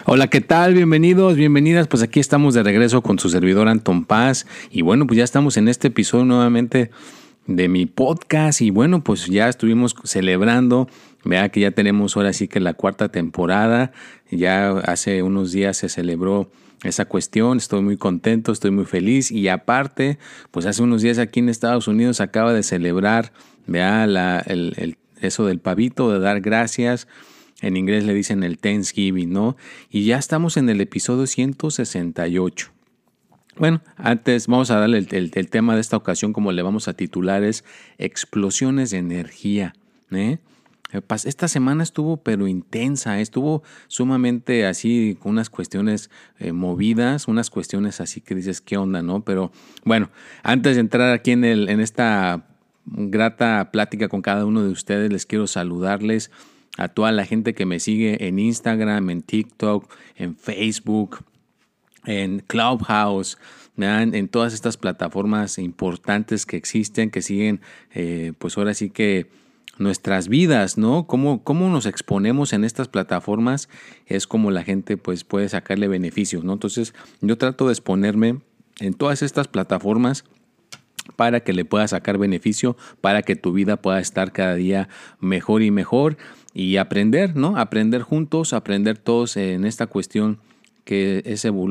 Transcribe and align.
Hola, 0.06 0.28
¿qué 0.28 0.40
tal? 0.40 0.72
Bienvenidos, 0.72 1.36
bienvenidas. 1.36 1.86
Pues 1.86 2.02
aquí 2.02 2.18
estamos 2.18 2.54
de 2.54 2.62
regreso 2.62 3.02
con 3.02 3.18
su 3.18 3.28
servidor 3.28 3.68
Anton 3.68 4.06
Paz. 4.06 4.46
Y 4.70 4.80
bueno, 4.80 5.06
pues 5.06 5.18
ya 5.18 5.24
estamos 5.24 5.58
en 5.58 5.68
este 5.68 5.88
episodio 5.88 6.24
nuevamente 6.24 6.90
de 7.48 7.68
mi 7.68 7.86
podcast 7.86 8.60
y 8.60 8.70
bueno, 8.70 9.02
pues 9.02 9.27
ya 9.27 9.48
estuvimos 9.48 9.96
celebrando, 10.04 10.86
vea 11.24 11.48
que 11.48 11.60
ya 11.60 11.70
tenemos 11.70 12.16
ahora 12.16 12.32
sí 12.34 12.46
que 12.46 12.60
la 12.60 12.74
cuarta 12.74 13.09
temporada, 13.09 13.90
ya 14.30 14.70
hace 14.80 15.23
unos 15.23 15.50
días 15.50 15.78
se 15.78 15.88
celebró 15.88 16.50
esa 16.84 17.06
cuestión, 17.06 17.56
estoy 17.56 17.80
muy 17.80 17.96
contento, 17.96 18.52
estoy 18.52 18.70
muy 18.70 18.84
feliz 18.84 19.32
y 19.32 19.48
aparte, 19.48 20.18
pues 20.50 20.66
hace 20.66 20.82
unos 20.82 21.00
días 21.00 21.18
aquí 21.18 21.40
en 21.40 21.48
Estados 21.48 21.88
Unidos 21.88 22.20
acaba 22.20 22.52
de 22.52 22.62
celebrar, 22.62 23.32
vea, 23.66 24.06
la, 24.06 24.40
el, 24.40 24.98
eso 25.20 25.46
del 25.46 25.59
pavito, 25.59 26.12
de 26.12 26.20
dar 26.20 26.42
gracias, 26.42 27.09
en 27.62 27.78
inglés 27.78 28.04
le 28.04 28.12
dicen 28.12 28.45
el 28.45 28.59
Thanksgiving, 28.59 29.32
¿no? 29.32 29.56
Y 29.90 30.04
ya 30.04 30.18
estamos 30.18 30.56
en 30.59 30.68
el 30.68 30.80
episodio 30.80 31.26
168. 31.26 32.77
Bueno, 33.58 33.82
antes 33.96 34.46
vamos 34.46 34.70
a 34.70 34.78
darle 34.78 34.98
el, 34.98 35.50
tema 35.50 35.74
de 35.74 35.80
esta 35.80 35.96
ocasión, 35.96 36.32
como 36.32 36.52
le 36.52 36.62
vamos 36.62 36.86
a 36.86 36.92
titular, 36.94 37.42
es 37.42 37.64
explosiones 37.98 38.92
de 38.92 38.98
energía. 38.98 39.74
¿eh? 40.12 40.38
Esta 41.24 41.48
semana 41.48 41.82
estuvo 41.82 42.18
pero 42.18 42.46
intensa, 42.46 43.20
estuvo 43.20 43.65
sumamente 43.88 44.65
así 44.65 45.18
con 45.20 45.32
unas 45.32 45.50
cuestiones 45.50 46.09
eh, 46.38 46.52
movidas, 46.52 47.26
unas 47.26 47.50
cuestiones 47.50 48.00
así 48.00 48.20
que 48.20 48.37
dices, 48.37 48.60
¿qué 48.60 48.76
onda, 48.76 49.02
no? 49.02 49.24
Pero 49.24 49.50
bueno, 49.84 50.10
antes 50.45 50.76
de 50.76 50.80
entrar 50.80 51.12
aquí 51.12 51.32
en, 51.32 51.45
el, 51.45 51.68
en 51.68 51.80
esta 51.80 52.46
grata 52.87 53.70
plática 53.72 54.09
con 54.09 54.22
cada 54.22 54.46
uno 54.46 54.62
de 54.62 54.70
ustedes, 54.70 55.12
les 55.12 55.26
quiero 55.26 55.48
saludarles 55.48 56.30
a 56.76 56.87
toda 56.87 57.10
la 57.10 57.26
gente 57.26 57.54
que 57.54 57.66
me 57.66 57.80
sigue 57.80 58.28
en 58.28 58.38
Instagram, 58.38 59.10
en 59.10 59.22
TikTok, 59.22 59.93
en 60.15 60.37
Facebook, 60.37 61.24
en 62.04 62.41
Clubhouse, 62.41 63.38
en 63.77 64.28
todas 64.28 64.54
estas 64.54 64.77
plataformas 64.77 65.59
importantes 65.59 66.47
que 66.47 66.56
existen, 66.56 67.10
que 67.10 67.22
siguen, 67.22 67.60
eh, 67.94 68.32
pues 68.38 68.59
ahora 68.59 68.75
sí 68.75 68.91
que 68.91 69.31
nuestras 69.78 70.28
vidas, 70.28 70.77
¿no? 70.77 71.06
Cómo, 71.06 71.44
cómo 71.44 71.69
nos 71.69 71.87
exponemos 71.87 72.53
en 72.53 72.65
estas 72.65 72.88
plataformas 72.88 73.69
es 74.06 74.27
como 74.27 74.50
la 74.50 74.65
gente 74.65 74.97
pues 74.97 75.25
puede 75.25 75.49
sacarle 75.49 75.88
beneficios, 75.88 76.44
¿no? 76.44 76.55
Entonces 76.55 76.94
yo 77.21 77.38
trato 77.38 77.66
de 77.66 77.72
exponerme 77.72 78.41
en 78.81 78.94
todas 78.94 79.22
estas 79.22 79.49
plataformas 79.49 80.25
para 81.16 81.41
que 81.41 81.53
le 81.53 81.65
pueda 81.65 81.88
sacar 81.88 82.19
beneficio, 82.19 82.77
para 83.00 83.22
que 83.22 83.37
tu 83.37 83.53
vida 83.53 83.77
pueda 83.77 84.00
estar 84.00 84.33
cada 84.33 84.55
día 84.55 84.88
mejor 85.21 85.62
y 85.62 85.71
mejor 85.71 86.16
y 86.53 86.77
aprender, 86.77 87.37
¿no? 87.37 87.56
Aprender 87.56 88.03
juntos, 88.03 88.53
aprender 88.53 88.99
todos 88.99 89.37
en 89.37 89.65
esta 89.65 89.87
cuestión 89.87 90.41
que 90.88 91.22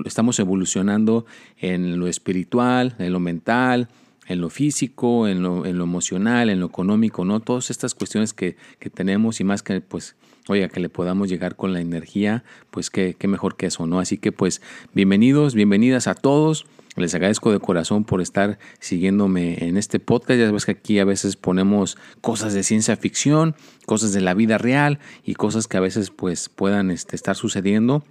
estamos 0.06 0.38
evolucionando 0.38 1.26
en 1.58 2.00
lo 2.00 2.08
espiritual, 2.08 2.96
en 3.00 3.12
lo 3.12 3.20
mental, 3.20 3.88
en 4.28 4.42
lo 4.42 4.52
físico, 4.52 5.28
en 5.28 5.42
lo, 5.42 5.66
emocional, 5.66 6.52
en 6.52 6.60
lo 6.60 6.68
económico, 6.68 7.26
¿no? 7.26 7.40
Todas 7.40 7.72
estas 7.72 7.96
cuestiones 7.96 8.36
que, 8.36 8.58
tenemos 8.94 9.40
y 9.40 9.44
más 9.44 9.64
que, 9.64 9.82
pues, 9.82 10.16
oiga, 10.48 10.70
que 10.70 10.80
le 10.80 10.90
podamos 10.90 11.30
llegar 11.30 11.56
con 11.56 11.74
la 11.74 11.82
energía, 11.82 12.44
pues 12.70 12.92
qué, 12.92 13.16
qué 13.18 13.28
mejor 13.28 13.58
que 13.58 13.66
eso, 13.66 13.88
¿no? 13.88 14.00
Así 14.00 14.20
que, 14.20 14.32
pues, 14.32 14.62
bienvenidos, 14.94 15.56
bienvenidas 15.56 16.06
a 16.06 16.14
todos. 16.14 16.68
Les 16.96 17.16
agradezco 17.16 17.52
de 17.52 17.60
corazón 17.60 18.04
por 18.04 18.22
estar 18.22 18.60
siguiéndome 18.80 19.66
en 19.66 19.78
este 19.78 20.00
podcast. 20.00 20.40
Ya 20.40 20.46
sabes 20.46 20.66
que 20.66 20.74
aquí 20.74 21.00
a 21.00 21.06
veces 21.06 21.38
ponemos 21.38 21.98
cosas 22.22 22.54
de 22.54 22.62
ciencia 22.62 22.96
ficción, 22.98 23.56
cosas 23.88 24.14
de 24.14 24.22
la 24.22 24.36
vida 24.36 24.60
real 24.60 25.00
y 25.24 25.34
cosas 25.34 25.68
que 25.68 25.78
a 25.78 25.80
veces 25.80 26.12
pues 26.12 26.50
puedan 26.50 26.92
este, 26.92 27.16
estar 27.16 27.36
sucediendo 27.36 28.04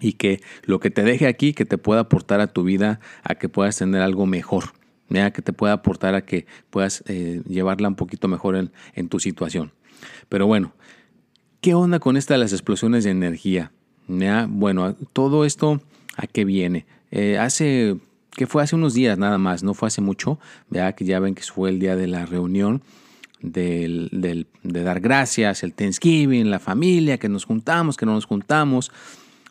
y 0.00 0.14
que 0.14 0.40
lo 0.64 0.80
que 0.80 0.90
te 0.90 1.02
deje 1.02 1.26
aquí, 1.26 1.52
que 1.52 1.64
te 1.64 1.78
pueda 1.78 2.02
aportar 2.02 2.40
a 2.40 2.46
tu 2.46 2.64
vida, 2.64 3.00
a 3.22 3.34
que 3.34 3.48
puedas 3.48 3.76
tener 3.76 4.02
algo 4.02 4.26
mejor, 4.26 4.72
que 5.32 5.42
te 5.42 5.52
pueda 5.52 5.74
aportar 5.74 6.14
a 6.14 6.24
que 6.24 6.46
puedas 6.70 7.04
eh, 7.06 7.42
llevarla 7.46 7.88
un 7.88 7.96
poquito 7.96 8.28
mejor 8.28 8.70
en, 8.94 9.08
tu 9.08 9.20
situación. 9.20 9.72
Pero 10.28 10.46
bueno, 10.46 10.72
¿qué 11.60 11.74
onda 11.74 11.98
con 11.98 12.16
esta 12.16 12.34
de 12.34 12.38
las 12.38 12.52
explosiones 12.52 13.04
de 13.04 13.10
energía? 13.10 13.72
Bueno, 14.48 14.96
todo 15.12 15.44
esto, 15.44 15.80
¿a 16.16 16.26
qué 16.26 16.44
viene? 16.44 16.86
Eh, 17.10 17.38
hace, 17.38 17.98
que 18.30 18.46
fue 18.46 18.62
hace 18.62 18.74
unos 18.74 18.94
días 18.94 19.18
nada 19.18 19.38
más, 19.38 19.62
no 19.62 19.74
fue 19.74 19.88
hace 19.88 20.00
mucho, 20.00 20.38
¿vea? 20.70 20.92
que 20.94 21.04
ya 21.04 21.20
ven 21.20 21.34
que 21.34 21.42
fue 21.42 21.70
el 21.70 21.78
día 21.78 21.96
de 21.96 22.06
la 22.06 22.26
reunión. 22.26 22.82
Del, 23.44 24.08
del, 24.12 24.46
de 24.62 24.84
dar 24.84 25.00
gracias, 25.00 25.64
el 25.64 25.74
Thanksgiving, 25.74 26.48
la 26.48 26.60
familia, 26.60 27.18
que 27.18 27.28
nos 27.28 27.44
juntamos, 27.44 27.96
que 27.96 28.06
no 28.06 28.12
nos 28.12 28.24
juntamos 28.24 28.92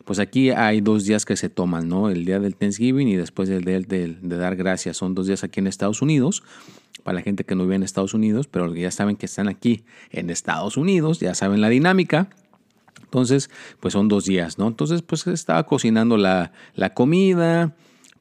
pues 0.04 0.18
aquí 0.18 0.50
hay 0.50 0.80
dos 0.80 1.04
días 1.04 1.24
que 1.24 1.36
se 1.36 1.48
toman, 1.48 1.88
¿no? 1.88 2.08
El 2.08 2.24
día 2.24 2.40
del 2.40 2.56
Thanksgiving 2.56 3.08
y 3.08 3.16
después 3.16 3.48
el 3.48 3.64
día 3.64 3.80
de, 3.80 4.16
dar 4.22 4.56
gracias. 4.56 4.96
Son 4.96 5.14
dos 5.14 5.26
días 5.26 5.44
aquí 5.44 5.60
en 5.60 5.66
Estados 5.66 6.02
Unidos, 6.02 6.42
para 7.02 7.16
la 7.16 7.22
gente 7.22 7.44
que 7.44 7.54
no 7.54 7.64
vive 7.64 7.76
en 7.76 7.82
Estados 7.82 8.14
Unidos, 8.14 8.48
pero 8.48 8.74
ya 8.74 8.90
saben 8.90 9.16
que 9.16 9.26
están 9.26 9.48
aquí 9.48 9.84
en 10.10 10.30
Estados 10.30 10.76
Unidos, 10.76 11.20
ya 11.20 11.34
saben 11.34 11.60
la 11.60 11.68
dinámica. 11.68 12.28
Entonces, 13.02 13.50
pues 13.80 13.92
son 13.92 14.08
dos 14.08 14.24
días, 14.24 14.58
¿no? 14.58 14.68
Entonces, 14.68 15.02
pues 15.02 15.26
estaba 15.26 15.64
cocinando 15.66 16.16
la, 16.16 16.52
comida, 16.94 17.74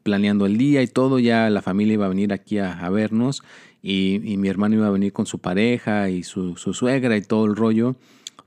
planeando 0.04 0.46
el 0.46 0.58
día 0.58 0.82
y 0.82 0.88
todo, 0.88 1.20
ya 1.20 1.50
la 1.50 1.62
familia 1.62 1.94
iba 1.94 2.06
a 2.06 2.10
venir 2.10 2.34
aquí 2.34 2.58
a, 2.60 2.90
vernos 2.90 3.44
y, 3.82 4.20
mi 4.38 4.50
hermano 4.50 4.76
iba 4.76 4.88
a 4.88 4.92
venir 4.92 5.14
con 5.14 5.26
su 5.26 5.40
pareja 5.40 6.10
y 6.10 6.24
su 6.24 6.56
suegra 6.56 7.16
y 7.18 7.22
todo 7.22 7.46
el 7.46 7.56
rollo 7.56 7.96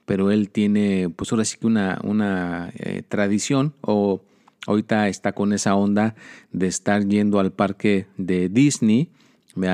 pero 0.07 0.31
él 0.31 0.51
tiene, 0.51 1.09
pues 1.15 1.33
ahora 1.33 1.45
sí 1.45 1.57
que 1.59 1.67
una, 1.67 1.99
una 2.05 2.71
eh, 2.77 3.03
tradición 3.09 3.75
o 3.81 4.23
ahorita 4.67 5.09
está 5.09 5.33
con 5.33 5.53
esa 5.53 5.75
onda 5.75 6.15
de 6.53 6.67
estar 6.67 7.07
yendo 7.07 7.41
al 7.41 7.53
parque 7.53 8.07
de 8.17 8.49
Disney, 8.49 9.11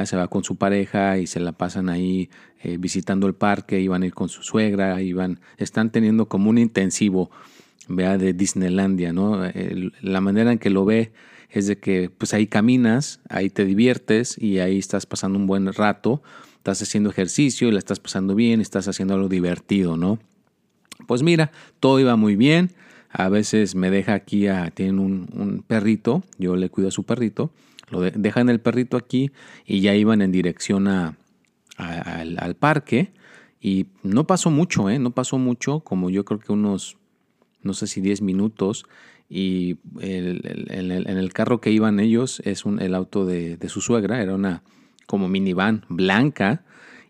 se 0.04 0.16
va 0.16 0.28
con 0.28 0.44
su 0.44 0.56
pareja 0.56 1.18
y 1.18 1.26
se 1.26 1.40
la 1.40 1.52
pasan 1.52 1.88
ahí 1.88 2.28
eh, 2.62 2.76
visitando 2.78 3.26
el 3.26 3.34
parque, 3.34 3.80
iban 3.80 4.02
a 4.02 4.06
ir 4.06 4.14
con 4.14 4.28
su 4.28 4.42
suegra, 4.42 5.00
iban, 5.00 5.40
están 5.56 5.90
teniendo 5.90 6.26
como 6.26 6.50
un 6.50 6.58
intensivo 6.58 7.30
¿vea? 7.88 8.18
de 8.18 8.32
Disneylandia, 8.34 9.12
¿no? 9.12 9.40
la 10.02 10.20
manera 10.20 10.52
en 10.52 10.58
que 10.58 10.70
lo 10.70 10.84
ve 10.84 11.12
es 11.48 11.66
de 11.66 11.78
que 11.78 12.10
pues 12.10 12.34
ahí 12.34 12.46
caminas, 12.46 13.20
ahí 13.28 13.50
te 13.50 13.64
diviertes 13.64 14.36
y 14.38 14.58
ahí 14.58 14.78
estás 14.78 15.06
pasando 15.06 15.38
un 15.38 15.46
buen 15.46 15.72
rato 15.72 16.22
estás 16.60 16.82
haciendo 16.82 17.08
ejercicio 17.08 17.72
la 17.72 17.78
estás 17.78 18.00
pasando 18.00 18.34
bien, 18.34 18.60
estás 18.60 18.86
haciendo 18.86 19.14
algo 19.14 19.30
divertido, 19.30 19.96
¿no? 19.96 20.18
Pues 21.06 21.22
mira, 21.22 21.52
todo 21.80 21.98
iba 21.98 22.16
muy 22.16 22.36
bien. 22.36 22.72
A 23.08 23.30
veces 23.30 23.74
me 23.74 23.90
deja 23.90 24.12
aquí, 24.12 24.46
a, 24.46 24.70
tienen 24.70 24.98
un, 24.98 25.64
perrito, 25.66 26.22
yo 26.38 26.56
le 26.56 26.68
cuido 26.68 26.88
a 26.88 26.92
su 26.92 27.04
perrito, 27.04 27.50
lo 27.88 28.02
dejan 28.02 28.50
el 28.50 28.60
perrito 28.60 28.98
aquí 28.98 29.30
y 29.64 29.80
ya 29.80 29.94
iban 29.94 30.20
en 30.20 30.32
dirección 30.32 30.86
al, 30.86 31.16
parque. 32.58 33.10
Y 33.58 33.86
no 34.02 34.26
pasó 34.26 34.50
mucho, 34.50 34.90
¿eh? 34.90 34.98
No 34.98 35.12
pasó 35.12 35.38
mucho, 35.38 35.80
como 35.80 36.10
yo 36.10 36.26
creo 36.26 36.40
que 36.40 36.52
unos, 36.52 36.98
no 37.62 37.72
sé 37.72 37.86
si 37.86 38.02
10 38.02 38.20
minutos. 38.20 38.84
Y 39.30 39.78
en 40.00 40.90
el 41.06 41.32
carro 41.32 41.62
que 41.62 41.70
iban 41.70 42.00
ellos 42.00 42.42
es 42.44 42.66
un, 42.66 42.82
el 42.82 42.94
auto 42.94 43.24
de, 43.24 43.56
de 43.56 43.68
su 43.70 43.80
suegra, 43.80 44.22
era 44.22 44.34
una, 44.34 44.62
como 45.10 45.26
minivan 45.26 45.84
blanca 45.88 46.62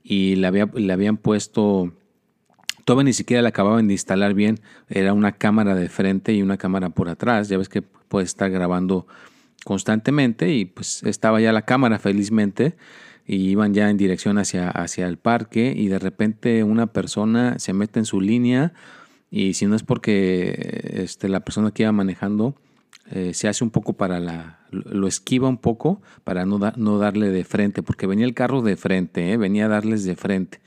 y 0.02 0.36
le, 0.36 0.46
había, 0.46 0.70
le 0.72 0.90
habían 0.90 1.18
puesto, 1.18 1.92
todavía 2.86 3.04
ni 3.04 3.12
siquiera 3.12 3.42
la 3.42 3.50
acababan 3.50 3.88
de 3.88 3.92
instalar 3.92 4.32
bien, 4.32 4.58
era 4.88 5.12
una 5.12 5.32
cámara 5.32 5.74
de 5.74 5.90
frente 5.90 6.32
y 6.32 6.40
una 6.40 6.56
cámara 6.56 6.88
por 6.88 7.10
atrás, 7.10 7.50
ya 7.50 7.58
ves 7.58 7.68
que 7.68 7.82
puede 7.82 8.24
estar 8.24 8.50
grabando 8.50 9.06
constantemente 9.66 10.50
y 10.50 10.64
pues 10.64 11.02
estaba 11.02 11.42
ya 11.42 11.52
la 11.52 11.66
cámara 11.66 11.98
felizmente 11.98 12.74
y 13.26 13.50
iban 13.50 13.74
ya 13.74 13.90
en 13.90 13.98
dirección 13.98 14.38
hacia, 14.38 14.70
hacia 14.70 15.06
el 15.06 15.18
parque 15.18 15.74
y 15.76 15.88
de 15.88 15.98
repente 15.98 16.64
una 16.64 16.86
persona 16.86 17.58
se 17.58 17.74
mete 17.74 17.98
en 17.98 18.06
su 18.06 18.22
línea 18.22 18.72
y 19.30 19.52
si 19.52 19.66
no 19.66 19.76
es 19.76 19.82
porque 19.82 20.94
este, 20.94 21.28
la 21.28 21.40
persona 21.40 21.70
que 21.70 21.82
iba 21.82 21.92
manejando 21.92 22.54
eh, 23.10 23.34
se 23.34 23.46
hace 23.46 23.62
un 23.62 23.70
poco 23.70 23.92
para 23.92 24.20
la, 24.20 24.59
lo 24.70 25.06
esquiva 25.06 25.48
un 25.48 25.58
poco 25.58 26.00
para 26.24 26.46
no, 26.46 26.58
no 26.76 26.98
darle 26.98 27.28
de 27.30 27.44
frente, 27.44 27.82
porque 27.82 28.06
venía 28.06 28.26
el 28.26 28.34
carro 28.34 28.62
de 28.62 28.76
frente, 28.76 29.32
¿eh? 29.32 29.36
venía 29.36 29.66
a 29.66 29.68
darles 29.68 30.04
de 30.04 30.16
frente. 30.16 30.60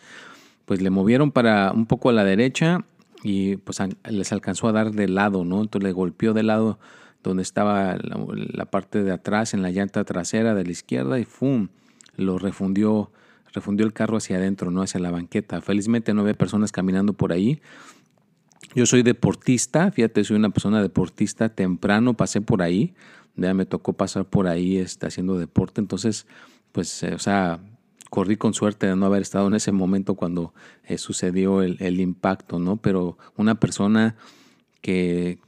Pues 0.66 0.82
le 0.82 0.90
movieron 0.90 1.32
para 1.32 1.72
un 1.72 1.86
poco 1.86 2.10
a 2.10 2.14
la 2.14 2.24
derecha 2.24 2.86
y 3.24 3.58
pues 3.58 3.80
les 4.10 4.32
alcanzó 4.32 4.68
a 4.68 4.72
dar 4.72 4.92
de 4.92 5.08
lado, 5.08 5.46
¿no? 5.46 5.62
Entonces 5.62 5.88
le 5.88 5.94
golpeó 5.94 6.34
de 6.34 6.44
lado 6.44 6.80
donde 7.24 7.44
estaba 7.44 7.98
la, 7.98 8.66
parte 8.66 9.04
de 9.04 9.12
atrás, 9.12 9.54
en 9.54 9.62
la 9.62 9.72
llanta 9.72 10.04
trasera 10.04 10.54
de 10.54 10.66
la 10.66 10.72
izquierda 10.72 11.20
y 11.20 11.26
¡fum! 11.26 11.70
Lo 12.18 12.38
refundió 12.38 13.12
refundió 13.54 13.86
el 13.86 13.94
carro 13.94 14.18
hacia 14.18 14.38
adentro, 14.38 14.72
no 14.72 14.82
hacia 14.82 15.00
la 15.00 15.12
banqueta. 15.12 15.62
Felizmente 15.62 16.14
no 16.14 16.22
había 16.22 16.34
personas 16.34 16.72
caminando 16.72 17.14
por 17.14 17.32
ahí. 17.32 17.62
Yo 18.76 18.86
soy 18.86 19.04
deportista, 19.04 19.92
fíjate, 19.92 20.24
soy 20.24 20.38
una 20.38 20.50
persona 20.50 20.82
deportista, 20.82 21.50
temprano 21.50 22.16
pasé 22.16 22.42
por 22.42 22.64
ahí, 22.64 22.96
ya 23.36 23.54
me 23.54 23.66
tocó 23.66 23.94
pasar 23.94 24.26
por 24.26 24.48
ahí 24.48 24.78
está 24.78 25.08
haciendo 25.08 25.38
deporte, 25.38 25.82
entonces, 25.82 26.28
pues, 26.72 27.04
eh, 27.04 27.14
o 27.14 27.20
sea, 27.20 27.60
corrí 28.10 28.38
con 28.38 28.54
suerte 28.54 28.88
de 28.88 28.96
no 28.96 29.06
haber 29.06 29.22
estado 29.22 29.48
en 29.48 29.56
ese 29.56 29.72
momento 29.72 30.16
cuando 30.16 30.54
eh, 30.84 30.98
sucedió 30.98 31.62
el, 31.62 31.78
el, 31.80 32.00
impacto, 32.00 32.60
¿no? 32.60 32.78
Pero 32.78 33.18
una 33.38 33.60
persona 33.60 34.16
que 34.82 35.40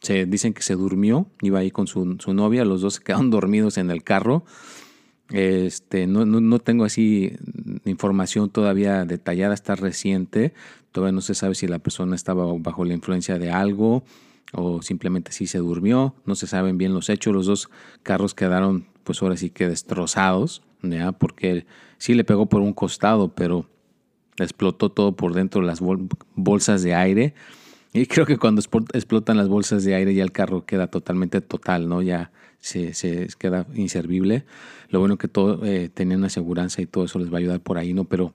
se 0.00 0.26
dicen 0.26 0.52
que 0.54 0.62
se 0.62 0.74
durmió, 0.74 1.26
iba 1.40 1.58
ahí 1.60 1.70
con 1.70 1.86
su, 1.86 2.16
su 2.18 2.34
novia, 2.34 2.64
los 2.64 2.80
dos 2.80 2.94
se 2.94 3.02
quedaron 3.02 3.30
dormidos 3.30 3.78
en 3.78 3.90
el 3.90 4.04
carro, 4.04 4.44
este, 5.32 6.06
no, 6.06 6.26
no, 6.26 6.40
no, 6.40 6.58
tengo 6.58 6.84
así 6.84 7.32
información 7.86 8.50
todavía 8.50 9.06
detallada, 9.06 9.54
está 9.54 9.74
reciente. 9.74 10.52
Todavía 10.92 11.12
no 11.12 11.22
se 11.22 11.34
sabe 11.34 11.54
si 11.54 11.66
la 11.66 11.78
persona 11.78 12.14
estaba 12.14 12.44
bajo 12.58 12.84
la 12.84 12.92
influencia 12.92 13.38
de 13.38 13.50
algo 13.50 14.04
o 14.52 14.82
simplemente 14.82 15.32
si 15.32 15.46
se 15.46 15.58
durmió. 15.58 16.14
No 16.26 16.34
se 16.34 16.46
saben 16.46 16.78
bien 16.78 16.94
los 16.94 17.08
hechos. 17.08 17.34
Los 17.34 17.46
dos 17.46 17.70
carros 18.02 18.34
quedaron, 18.34 18.86
pues 19.04 19.22
ahora 19.22 19.36
sí 19.36 19.50
que 19.50 19.68
destrozados, 19.68 20.62
¿ya? 20.82 21.12
porque 21.12 21.66
sí 21.98 22.14
le 22.14 22.24
pegó 22.24 22.46
por 22.46 22.60
un 22.60 22.72
costado, 22.72 23.34
pero 23.34 23.68
explotó 24.38 24.90
todo 24.90 25.12
por 25.12 25.34
dentro 25.34 25.62
las 25.62 25.80
bolsas 26.34 26.82
de 26.82 26.94
aire. 26.94 27.34
Y 27.92 28.06
creo 28.06 28.24
que 28.24 28.38
cuando 28.38 28.60
explotan 28.60 29.36
las 29.36 29.48
bolsas 29.48 29.84
de 29.84 29.94
aire 29.94 30.14
ya 30.14 30.22
el 30.22 30.32
carro 30.32 30.64
queda 30.64 30.86
totalmente 30.86 31.40
total, 31.42 31.88
¿no? 31.88 32.00
Ya 32.00 32.32
se, 32.58 32.94
se 32.94 33.28
queda 33.38 33.66
inservible. 33.74 34.44
Lo 34.88 35.00
bueno 35.00 35.18
que 35.18 35.28
todo 35.28 35.64
eh, 35.66 35.90
tenía 35.92 36.16
una 36.16 36.28
aseguranza 36.28 36.80
y 36.80 36.86
todo 36.86 37.04
eso 37.04 37.18
les 37.18 37.30
va 37.30 37.36
a 37.36 37.40
ayudar 37.40 37.60
por 37.60 37.76
ahí, 37.76 37.92
¿no? 37.92 38.04
Pero, 38.04 38.32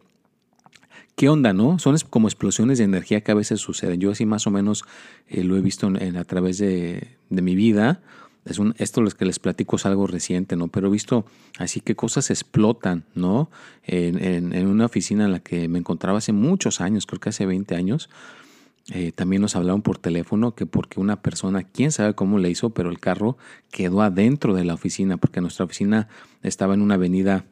¿qué 1.18 1.30
onda, 1.30 1.52
no? 1.52 1.80
Son 1.80 1.98
como 2.10 2.28
explosiones 2.28 2.78
de 2.78 2.84
energía 2.86 3.22
que 3.22 3.32
a 3.32 3.36
veces 3.36 3.60
suceden. 3.60 4.00
Yo 4.00 4.12
así 4.12 4.26
más 4.26 4.48
o 4.48 4.52
menos 4.52 4.86
eh, 5.28 5.44
lo 5.44 5.58
he 5.58 5.62
visto 5.62 5.88
en, 5.88 6.16
a 6.16 6.24
través 6.24 6.60
de, 6.60 7.18
mi 7.30 7.56
vida. 7.56 8.02
Es 8.46 8.60
un, 8.60 8.76
esto 8.78 9.02
lo 9.02 9.10
que 9.10 9.26
les 9.26 9.40
platico 9.40 9.76
es 9.76 9.86
algo 9.88 10.06
reciente, 10.08 10.56
¿no? 10.56 10.68
Pero 10.70 10.88
he 10.88 10.92
visto 10.92 11.26
así 11.58 11.82
que 11.82 11.96
cosas 11.96 12.30
explotan, 12.30 13.04
¿no? 13.16 13.50
En, 13.84 14.24
en, 14.24 14.54
en 14.54 14.68
una 14.68 14.86
oficina 14.86 15.26
en 15.26 15.32
la 15.32 15.40
que 15.40 15.68
me 15.68 15.80
encontraba 15.80 16.20
hace 16.20 16.34
muchos 16.34 16.82
años, 16.82 17.08
creo 17.08 17.20
que 17.20 17.30
hace 17.30 17.48
20 17.48 17.76
años, 17.76 18.10
eh, 18.94 19.12
también 19.12 19.42
nos 19.42 19.56
hablaron 19.56 19.82
por 19.82 19.98
teléfono 19.98 20.56
que 20.56 20.66
porque 20.68 21.00
una 21.00 21.22
persona, 21.22 21.64
quién 21.64 21.92
sabe 21.92 22.14
cómo 22.14 22.38
le 22.38 22.50
hizo, 22.52 22.70
pero 22.70 22.90
el 22.90 23.00
carro 23.00 23.38
quedó 23.70 24.02
adentro 24.02 24.54
de 24.54 24.64
la 24.64 24.76
oficina, 24.76 25.18
porque 25.18 25.42
nuestra 25.42 25.66
oficina 25.66 26.08
estaba 26.42 26.76
en 26.76 26.82
una 26.82 26.94
avenida 26.94 27.44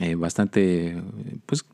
eh, 0.00 0.14
bastante, 0.14 1.02
pues, 1.46 1.64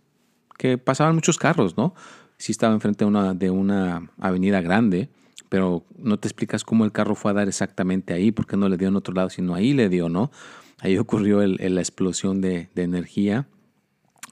que 0.63 0.79
pasaban 0.79 1.17
muchos 1.17 1.39
carros, 1.39 1.77
¿no? 1.77 1.93
Sí 2.39 2.53
estaba 2.53 2.73
enfrente 2.73 3.05
de 3.05 3.09
una, 3.09 3.35
de 3.35 3.51
una 3.51 4.13
avenida 4.21 4.61
grande, 4.61 5.09
pero 5.49 5.85
no 5.99 6.21
te 6.21 6.29
explicas 6.29 6.63
cómo 6.63 6.85
el 6.85 6.93
carro 6.93 7.17
fue 7.17 7.33
a 7.33 7.35
dar 7.35 7.49
exactamente 7.49 8.15
ahí, 8.15 8.31
porque 8.31 8.57
no 8.57 8.69
le 8.69 8.77
dio 8.77 8.87
en 8.87 8.95
otro 8.95 9.13
lado, 9.13 9.29
sino 9.29 9.57
ahí 9.57 9.73
le 9.73 9.89
dio, 9.89 10.09
¿no? 10.09 10.31
Ahí 10.79 10.99
ocurrió 11.05 11.45
la 11.45 11.81
explosión 11.81 12.41
de, 12.41 12.69
de 12.77 12.83
energía 12.85 13.49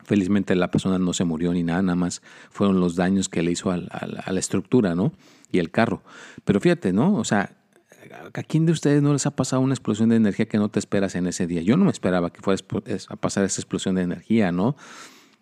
Felizmente 0.05 0.55
la 0.55 0.71
persona 0.71 0.99
no 0.99 1.13
se 1.13 1.25
murió 1.25 1.53
ni 1.53 1.63
nada, 1.63 1.83
nada 1.83 1.97
más 1.97 2.23
fueron 2.51 2.81
los 2.81 2.97
daños 2.97 3.29
que 3.29 3.43
le 3.43 3.53
hizo 3.53 3.71
a, 3.71 3.77
la 3.77 4.41
estructura, 4.41 4.95
¿no? 4.95 5.13
Y 5.53 5.59
el 5.59 5.71
carro. 5.71 6.03
Pero 6.45 6.61
fíjate, 6.61 6.93
¿no? 6.93 7.15
O 7.15 7.25
sea, 7.25 7.57
¿a 8.35 8.43
quién 8.43 8.67
de 8.67 8.73
ustedes 8.73 9.03
no 9.03 9.13
les 9.13 9.27
ha 9.27 9.37
pasado 9.37 9.63
una 9.63 9.75
explosión 9.75 10.09
de 10.09 10.17
energía 10.17 10.47
que 10.47 10.59
no 10.59 10.69
te 10.69 10.79
esperas 10.81 11.15
en 11.15 11.27
ese 11.27 11.47
día? 11.47 11.63
Yo 11.63 11.77
no 11.77 11.85
me 11.85 11.91
esperaba 11.91 12.33
que 12.33 12.41
fuera 12.41 12.61
a 13.09 13.17
pasar 13.17 13.45
esa 13.45 13.61
explosión 13.61 13.95
de 13.95 14.03
energía, 14.03 14.53
¿no? 14.53 14.75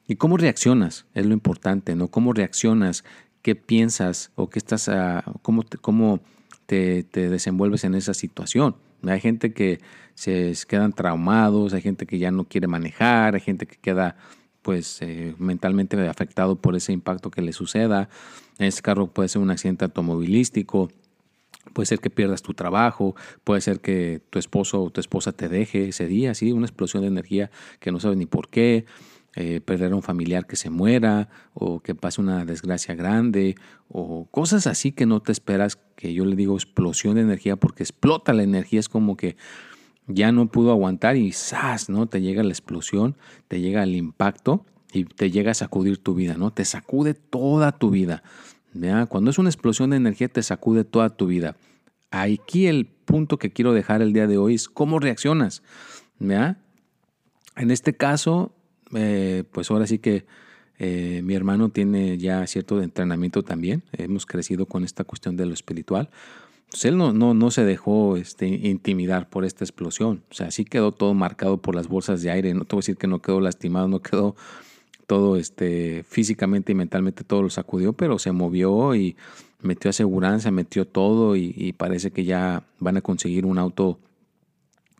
¿Y 0.08 0.16
cómo 0.16 0.38
reaccionas? 0.38 1.04
Es 1.12 1.26
lo 1.26 1.34
importante, 1.34 1.94
¿no? 1.94 2.08
¿Cómo 2.08 2.32
reaccionas? 2.32 3.04
¿Qué 3.42 3.54
piensas? 3.54 4.32
¿O 4.36 4.48
qué 4.48 4.58
estás, 4.58 4.88
a, 4.88 5.22
cómo, 5.42 5.64
te, 5.64 5.76
cómo 5.76 6.20
te, 6.64 7.02
te 7.04 7.28
desenvuelves 7.28 7.84
en 7.84 7.94
esa 7.94 8.14
situación? 8.14 8.74
Hay 9.06 9.20
gente 9.20 9.52
que 9.52 9.80
se 10.14 10.54
quedan 10.66 10.94
traumados, 10.94 11.74
hay 11.74 11.82
gente 11.82 12.06
que 12.06 12.18
ya 12.18 12.30
no 12.30 12.44
quiere 12.44 12.66
manejar, 12.66 13.34
hay 13.34 13.40
gente 13.40 13.66
que 13.66 13.76
queda 13.76 14.16
pues 14.62 15.00
eh, 15.02 15.34
mentalmente 15.38 15.96
afectado 16.08 16.56
por 16.56 16.74
ese 16.74 16.92
impacto 16.92 17.30
que 17.30 17.42
le 17.42 17.52
suceda. 17.52 18.08
En 18.58 18.66
este 18.66 18.80
carro 18.80 19.08
puede 19.08 19.28
ser 19.28 19.42
un 19.42 19.50
accidente 19.50 19.84
automovilístico, 19.84 20.90
puede 21.74 21.86
ser 21.86 22.00
que 22.00 22.10
pierdas 22.10 22.42
tu 22.42 22.54
trabajo, 22.54 23.14
puede 23.44 23.60
ser 23.60 23.80
que 23.80 24.22
tu 24.30 24.38
esposo 24.38 24.82
o 24.82 24.90
tu 24.90 25.00
esposa 25.00 25.32
te 25.32 25.48
deje 25.48 25.88
ese 25.88 26.06
día, 26.06 26.34
¿sí? 26.34 26.50
una 26.50 26.66
explosión 26.66 27.02
de 27.02 27.08
energía 27.08 27.50
que 27.78 27.92
no 27.92 28.00
sabes 28.00 28.16
ni 28.16 28.26
por 28.26 28.48
qué, 28.48 28.86
eh, 29.40 29.60
perder 29.60 29.92
a 29.92 29.94
un 29.94 30.02
familiar 30.02 30.48
que 30.48 30.56
se 30.56 30.68
muera 30.68 31.28
o 31.54 31.78
que 31.78 31.94
pase 31.94 32.20
una 32.20 32.44
desgracia 32.44 32.96
grande 32.96 33.54
o 33.86 34.26
cosas 34.32 34.66
así 34.66 34.90
que 34.90 35.06
no 35.06 35.20
te 35.20 35.30
esperas, 35.30 35.78
que 35.94 36.12
yo 36.12 36.24
le 36.24 36.34
digo 36.34 36.56
explosión 36.56 37.14
de 37.14 37.20
energía 37.20 37.54
porque 37.54 37.84
explota 37.84 38.32
la 38.32 38.42
energía, 38.42 38.80
es 38.80 38.88
como 38.88 39.16
que 39.16 39.36
ya 40.08 40.32
no 40.32 40.48
pudo 40.48 40.72
aguantar 40.72 41.16
y 41.16 41.30
¡zas! 41.30 41.88
¿no? 41.88 42.08
Te 42.08 42.20
llega 42.20 42.42
la 42.42 42.48
explosión, 42.48 43.16
te 43.46 43.60
llega 43.60 43.84
el 43.84 43.94
impacto 43.94 44.66
y 44.92 45.04
te 45.04 45.30
llega 45.30 45.52
a 45.52 45.54
sacudir 45.54 45.98
tu 45.98 46.16
vida, 46.16 46.34
¿no? 46.36 46.50
Te 46.50 46.64
sacude 46.64 47.14
toda 47.14 47.70
tu 47.70 47.90
vida. 47.90 48.24
Cuando 49.08 49.30
es 49.30 49.38
una 49.38 49.50
explosión 49.50 49.90
de 49.90 49.98
energía, 49.98 50.26
te 50.26 50.42
sacude 50.42 50.82
toda 50.82 51.10
tu 51.10 51.28
vida. 51.28 51.54
Aquí 52.10 52.66
el 52.66 52.86
punto 52.86 53.38
que 53.38 53.52
quiero 53.52 53.72
dejar 53.72 54.02
el 54.02 54.12
día 54.12 54.26
de 54.26 54.36
hoy 54.36 54.56
es 54.56 54.68
cómo 54.68 54.98
reaccionas. 54.98 55.62
En 56.18 56.56
este 57.70 57.94
caso, 57.94 58.57
eh, 58.94 59.44
pues 59.52 59.70
ahora 59.70 59.86
sí 59.86 59.98
que 59.98 60.24
eh, 60.78 61.20
mi 61.24 61.34
hermano 61.34 61.70
tiene 61.70 62.18
ya 62.18 62.46
cierto 62.46 62.82
entrenamiento 62.82 63.42
también. 63.42 63.82
Hemos 63.92 64.26
crecido 64.26 64.66
con 64.66 64.84
esta 64.84 65.04
cuestión 65.04 65.36
de 65.36 65.46
lo 65.46 65.54
espiritual 65.54 66.10
pues 66.70 66.84
él 66.84 66.98
no, 66.98 67.12
no, 67.12 67.34
no 67.34 67.50
se 67.50 67.64
dejó 67.64 68.16
este, 68.16 68.46
intimidar 68.46 69.28
por 69.28 69.44
esta 69.44 69.64
explosión. 69.64 70.22
O 70.30 70.34
sea, 70.34 70.50
sí 70.50 70.64
quedó 70.64 70.92
todo 70.92 71.14
marcado 71.14 71.56
por 71.58 71.74
las 71.74 71.88
bolsas 71.88 72.22
de 72.22 72.30
aire. 72.30 72.52
No 72.52 72.64
te 72.64 72.76
voy 72.76 72.80
a 72.80 72.82
decir 72.82 72.96
que 72.96 73.06
no 73.06 73.22
quedó 73.22 73.40
lastimado, 73.40 73.88
no 73.88 74.00
quedó 74.00 74.36
todo 75.06 75.36
este, 75.36 76.04
físicamente 76.06 76.72
y 76.72 76.74
mentalmente 76.74 77.24
todo 77.24 77.42
lo 77.42 77.50
sacudió, 77.50 77.94
pero 77.94 78.18
se 78.18 78.32
movió 78.32 78.94
y 78.94 79.16
metió 79.62 79.88
aseguranza, 79.88 80.50
metió 80.50 80.86
todo 80.86 81.34
y, 81.34 81.72
parece 81.78 82.10
que 82.10 82.24
ya 82.24 82.62
van 82.78 82.98
a 82.98 83.00
conseguir 83.00 83.46
un 83.46 83.56
auto 83.58 83.98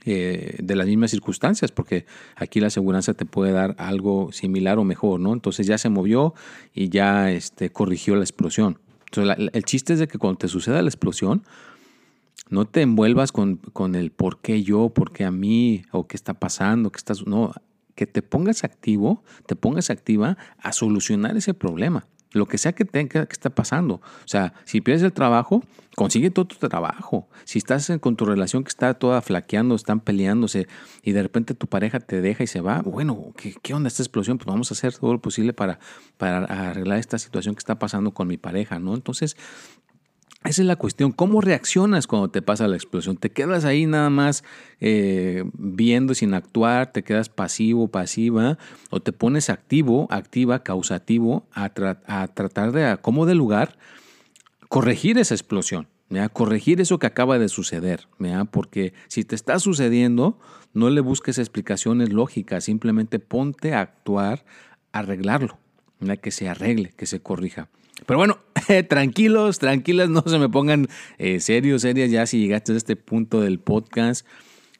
eh, 0.04 0.56
de 0.62 0.76
las 0.76 0.86
mismas 0.86 1.10
circunstancias, 1.10 1.72
porque 1.72 2.06
aquí 2.36 2.60
la 2.60 2.68
aseguranza 2.68 3.14
te 3.14 3.24
puede 3.24 3.52
dar 3.52 3.74
algo 3.78 4.32
similar 4.32 4.78
o 4.78 4.84
mejor, 4.84 5.20
¿no? 5.20 5.32
Entonces 5.32 5.66
ya 5.66 5.78
se 5.78 5.88
movió 5.88 6.34
y 6.74 6.88
ya 6.88 7.30
este, 7.30 7.70
corrigió 7.70 8.14
la 8.14 8.22
explosión. 8.22 8.78
Entonces, 9.06 9.50
el 9.52 9.64
chiste 9.64 9.94
es 9.94 9.98
de 9.98 10.08
que 10.08 10.18
cuando 10.18 10.38
te 10.38 10.48
suceda 10.48 10.82
la 10.82 10.88
explosión, 10.88 11.42
no 12.50 12.64
te 12.64 12.82
envuelvas 12.82 13.32
con, 13.32 13.56
con, 13.56 13.94
el 13.94 14.10
por 14.10 14.40
qué 14.40 14.62
yo, 14.62 14.90
por 14.90 15.12
qué 15.12 15.24
a 15.24 15.30
mí, 15.30 15.82
o 15.90 16.06
qué 16.06 16.16
está 16.16 16.34
pasando, 16.34 16.90
qué 16.90 16.98
estás. 16.98 17.26
No, 17.26 17.52
que 17.94 18.06
te 18.06 18.22
pongas 18.22 18.64
activo, 18.64 19.22
te 19.46 19.56
pongas 19.56 19.90
activa 19.90 20.38
a 20.58 20.72
solucionar 20.72 21.36
ese 21.36 21.52
problema 21.54 22.06
lo 22.32 22.46
que 22.46 22.58
sea 22.58 22.72
que 22.72 22.84
tenga 22.84 23.26
que 23.26 23.32
está 23.32 23.50
pasando. 23.50 23.94
O 23.96 24.28
sea, 24.28 24.54
si 24.64 24.80
pierdes 24.80 25.02
el 25.02 25.12
trabajo, 25.12 25.62
consigue 25.96 26.30
todo 26.30 26.46
tu 26.46 26.56
trabajo. 26.56 27.28
Si 27.44 27.58
estás 27.58 27.90
con 28.00 28.16
tu 28.16 28.24
relación 28.24 28.62
que 28.64 28.68
está 28.68 28.94
toda 28.94 29.20
flaqueando, 29.22 29.74
están 29.74 30.00
peleándose 30.00 30.68
y 31.02 31.12
de 31.12 31.22
repente 31.22 31.54
tu 31.54 31.66
pareja 31.66 32.00
te 32.00 32.20
deja 32.20 32.44
y 32.44 32.46
se 32.46 32.60
va, 32.60 32.82
bueno, 32.82 33.32
¿qué, 33.36 33.54
qué 33.62 33.74
onda 33.74 33.88
esta 33.88 34.02
explosión? 34.02 34.38
Pues 34.38 34.46
vamos 34.46 34.70
a 34.70 34.74
hacer 34.74 34.94
todo 34.94 35.12
lo 35.12 35.20
posible 35.20 35.52
para, 35.52 35.78
para 36.16 36.44
arreglar 36.44 36.98
esta 36.98 37.18
situación 37.18 37.54
que 37.54 37.60
está 37.60 37.78
pasando 37.78 38.12
con 38.12 38.28
mi 38.28 38.36
pareja, 38.36 38.78
¿no? 38.78 38.94
Entonces, 38.94 39.36
esa 40.48 40.62
es 40.62 40.66
la 40.66 40.76
cuestión. 40.76 41.12
¿Cómo 41.12 41.40
reaccionas 41.40 42.06
cuando 42.06 42.28
te 42.30 42.40
pasa 42.40 42.68
la 42.68 42.76
explosión? 42.76 43.18
¿Te 43.18 43.30
quedas 43.30 43.64
ahí 43.64 43.86
nada 43.86 44.08
más 44.08 44.44
eh, 44.80 45.44
viendo 45.52 46.14
sin 46.14 46.32
actuar? 46.32 46.92
¿Te 46.92 47.04
quedas 47.04 47.28
pasivo, 47.28 47.88
pasiva? 47.88 48.56
¿O 48.90 49.00
te 49.00 49.12
pones 49.12 49.50
activo, 49.50 50.06
activa, 50.10 50.62
causativo 50.62 51.46
a, 51.52 51.68
tratar 51.68 52.72
de, 52.72 52.98
como 53.02 53.26
de 53.26 53.34
lugar, 53.34 53.78
corregir 54.68 55.18
esa 55.18 55.34
explosión? 55.34 55.86
Corregir 56.32 56.80
eso 56.80 56.98
que 56.98 57.06
acaba 57.06 57.38
de 57.38 57.50
suceder. 57.50 58.08
Porque 58.50 58.94
si 59.08 59.24
te 59.24 59.34
está 59.34 59.58
sucediendo, 59.58 60.38
no 60.72 60.88
le 60.88 61.02
busques 61.02 61.36
explicaciones 61.36 62.10
lógicas. 62.10 62.64
Simplemente 62.64 63.18
ponte 63.18 63.74
a 63.74 63.82
actuar, 63.82 64.46
arreglarlo. 64.92 65.58
Que 66.22 66.30
se 66.30 66.48
arregle, 66.48 66.94
que 66.96 67.04
se 67.04 67.20
corrija. 67.20 67.68
Pero 68.06 68.18
bueno, 68.18 68.38
tranquilos, 68.88 69.58
tranquilas, 69.58 70.08
no 70.08 70.22
se 70.26 70.38
me 70.38 70.48
pongan 70.48 70.88
eh, 71.18 71.40
serios, 71.40 71.82
serias 71.82 72.10
ya 72.10 72.26
si 72.26 72.38
llegaste 72.38 72.72
a 72.72 72.76
este 72.76 72.96
punto 72.96 73.40
del 73.40 73.58
podcast. 73.58 74.26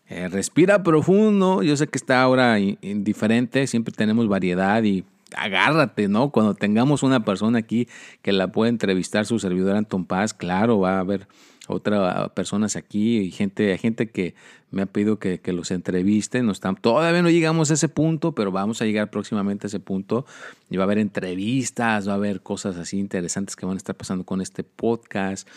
Eh, 0.09 0.29
respira 0.29 0.83
profundo, 0.83 1.63
yo 1.63 1.77
sé 1.77 1.87
que 1.87 1.99
está 1.99 2.23
ahora 2.23 2.59
indiferente, 2.59 3.67
siempre 3.67 3.93
tenemos 3.93 4.27
variedad 4.27 4.83
y 4.83 5.05
agárrate, 5.37 6.09
¿no? 6.09 6.31
Cuando 6.31 6.55
tengamos 6.55 7.03
una 7.03 7.25
persona 7.25 7.59
aquí 7.59 7.89
que 8.23 8.33
la 8.33 8.49
pueda 8.49 8.71
entrevistar 8.71 9.27
su 9.27 9.39
servidor 9.39 9.77
Anton 9.77 10.07
Paz, 10.07 10.33
claro, 10.33 10.79
va 10.81 10.97
a 10.97 11.01
haber 11.01 11.29
otras 11.69 12.31
personas 12.31 12.77
aquí 12.77 13.19
y 13.19 13.31
gente, 13.31 13.73
hay 13.73 13.79
gente 13.79 14.11
que 14.11 14.35
me 14.71 14.83
ha 14.83 14.87
pedido 14.87 15.19
que, 15.19 15.41
los 15.47 15.71
entrevisten. 15.71 16.47
No 16.47 16.53
están, 16.53 16.77
todavía 16.77 17.23
no 17.23 17.31
llegamos 17.31 17.71
a 17.71 17.75
ese 17.75 17.89
punto, 17.89 18.33
pero 18.33 18.53
vamos 18.53 18.83
a 18.83 18.85
llegar 18.85 19.11
próximamente 19.11 19.67
a 19.67 19.69
ese 19.69 19.81
punto. 19.81 20.27
Y 20.71 20.77
va 20.77 20.85
a 20.85 20.87
haber 20.87 20.99
entrevistas, 20.99 22.09
va 22.09 22.13
a 22.13 22.17
haber 22.17 22.43
cosas 22.43 22.77
así 22.77 22.99
interesantes 22.99 23.57
que 23.57 23.67
van 23.67 23.75
a 23.75 23.79
estar 23.79 23.97
pasando 23.97 24.25
con 24.25 24.41
este 24.41 24.65
podcast. 24.65 25.49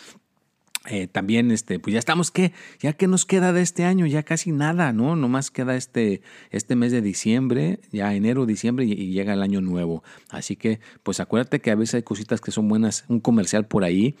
Eh, 0.90 1.06
también, 1.06 1.52
este, 1.52 1.78
pues 1.78 1.92
ya 1.92 2.00
estamos, 2.00 2.32
¿qué? 2.32 2.52
Ya 2.80 2.92
que 2.92 3.06
nos 3.06 3.24
queda 3.24 3.52
de 3.52 3.62
este 3.62 3.84
año, 3.84 4.04
ya 4.06 4.24
casi 4.24 4.50
nada, 4.50 4.92
¿no? 4.92 5.14
Nomás 5.14 5.52
queda 5.52 5.76
este, 5.76 6.22
este 6.50 6.74
mes 6.74 6.90
de 6.90 7.00
diciembre, 7.00 7.78
ya 7.92 8.12
enero, 8.14 8.46
diciembre 8.46 8.84
y, 8.84 9.12
llega 9.12 9.34
el 9.34 9.42
año 9.42 9.60
nuevo. 9.60 10.02
Así 10.28 10.56
que, 10.56 10.80
pues 11.04 11.20
acuérdate 11.20 11.60
que 11.60 11.70
a 11.70 11.76
veces 11.76 11.96
hay 11.96 12.02
cositas 12.02 12.40
que 12.40 12.50
son 12.50 12.68
buenas, 12.68 13.04
un 13.08 13.20
comercial 13.20 13.66
por 13.66 13.84
ahí 13.84 14.16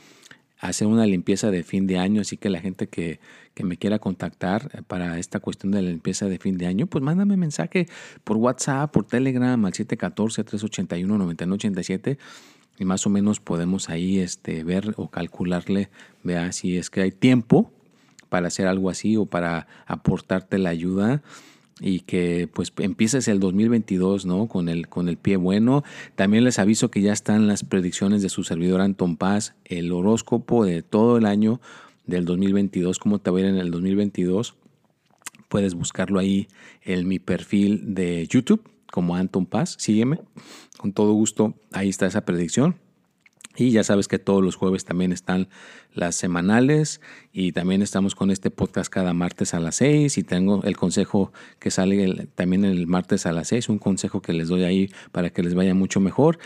hacer 0.62 0.86
una 0.86 1.04
limpieza 1.06 1.50
de 1.50 1.64
fin 1.64 1.86
de 1.86 1.98
año, 1.98 2.22
así 2.22 2.36
que 2.36 2.48
la 2.48 2.60
gente 2.60 2.86
que, 2.86 3.18
me 3.62 3.76
quiera 3.76 3.98
contactar 3.98 4.82
para 4.84 5.18
esta 5.18 5.38
cuestión 5.38 5.72
de 5.72 5.82
la 5.82 5.90
limpieza 5.90 6.26
de 6.26 6.38
fin 6.38 6.56
de 6.56 6.66
año, 6.66 6.86
pues 6.86 7.04
mándame 7.04 7.36
mensaje 7.36 7.86
por 8.24 8.38
WhatsApp, 8.38 8.90
por 8.92 9.04
Telegram 9.04 9.62
al 9.64 9.72
714-381-9987 9.72 12.16
y 12.78 12.84
más 12.84 13.06
o 13.06 13.10
menos 13.10 13.38
podemos 13.38 13.88
ahí 13.88 14.18
este, 14.18 14.64
ver 14.64 14.94
o 14.96 15.08
calcularle, 15.08 15.90
vea 16.24 16.50
si 16.52 16.76
es 16.76 16.90
que 16.90 17.02
hay 17.02 17.12
tiempo 17.12 17.70
para 18.28 18.48
hacer 18.48 18.66
algo 18.66 18.90
así 18.90 19.16
o 19.16 19.26
para 19.26 19.68
aportarte 19.86 20.58
la 20.58 20.70
ayuda 20.70 21.22
y 21.82 22.00
que 22.00 22.48
pues 22.52 22.72
empieces 22.78 23.28
el 23.28 23.40
2022 23.40 24.24
¿no? 24.24 24.46
con, 24.46 24.68
el, 24.68 24.88
con 24.88 25.08
el 25.08 25.16
pie 25.16 25.36
bueno. 25.36 25.82
También 26.14 26.44
les 26.44 26.58
aviso 26.58 26.90
que 26.90 27.02
ya 27.02 27.12
están 27.12 27.48
las 27.48 27.64
predicciones 27.64 28.22
de 28.22 28.28
su 28.28 28.44
servidor 28.44 28.80
Anton 28.80 29.16
Paz, 29.16 29.54
el 29.64 29.92
horóscopo 29.92 30.64
de 30.64 30.82
todo 30.82 31.18
el 31.18 31.26
año 31.26 31.60
del 32.06 32.24
2022, 32.24 32.98
cómo 32.98 33.18
te 33.18 33.30
va 33.30 33.38
a 33.38 33.40
ir 33.40 33.46
en 33.46 33.56
el 33.56 33.70
2022. 33.70 34.54
Puedes 35.48 35.74
buscarlo 35.74 36.18
ahí 36.18 36.48
en 36.82 37.06
mi 37.06 37.18
perfil 37.18 37.94
de 37.94 38.26
YouTube 38.26 38.62
como 38.90 39.16
Anton 39.16 39.46
Paz. 39.46 39.74
Sígueme, 39.78 40.20
con 40.78 40.92
todo 40.92 41.12
gusto. 41.12 41.54
Ahí 41.72 41.88
está 41.88 42.06
esa 42.06 42.24
predicción. 42.24 42.76
Y 43.56 43.70
ya 43.70 43.84
sabes 43.84 44.08
que 44.08 44.18
todos 44.18 44.42
los 44.42 44.56
jueves 44.56 44.84
también 44.84 45.12
están 45.12 45.48
las 45.92 46.14
semanales 46.16 47.02
y 47.32 47.52
también 47.52 47.82
estamos 47.82 48.14
con 48.14 48.30
este 48.30 48.50
podcast 48.50 48.90
cada 48.90 49.12
martes 49.12 49.52
a 49.52 49.60
las 49.60 49.76
6 49.76 50.16
y 50.16 50.22
tengo 50.22 50.62
el 50.64 50.76
consejo 50.76 51.32
que 51.58 51.70
sale 51.70 52.28
también 52.34 52.64
el 52.64 52.86
martes 52.86 53.26
a 53.26 53.32
las 53.32 53.48
6, 53.48 53.68
un 53.68 53.78
consejo 53.78 54.22
que 54.22 54.32
les 54.32 54.48
doy 54.48 54.64
ahí 54.64 54.90
para 55.12 55.30
que 55.30 55.42
les 55.42 55.54
vaya 55.54 55.74
mucho 55.74 56.00
mejor. 56.00 56.38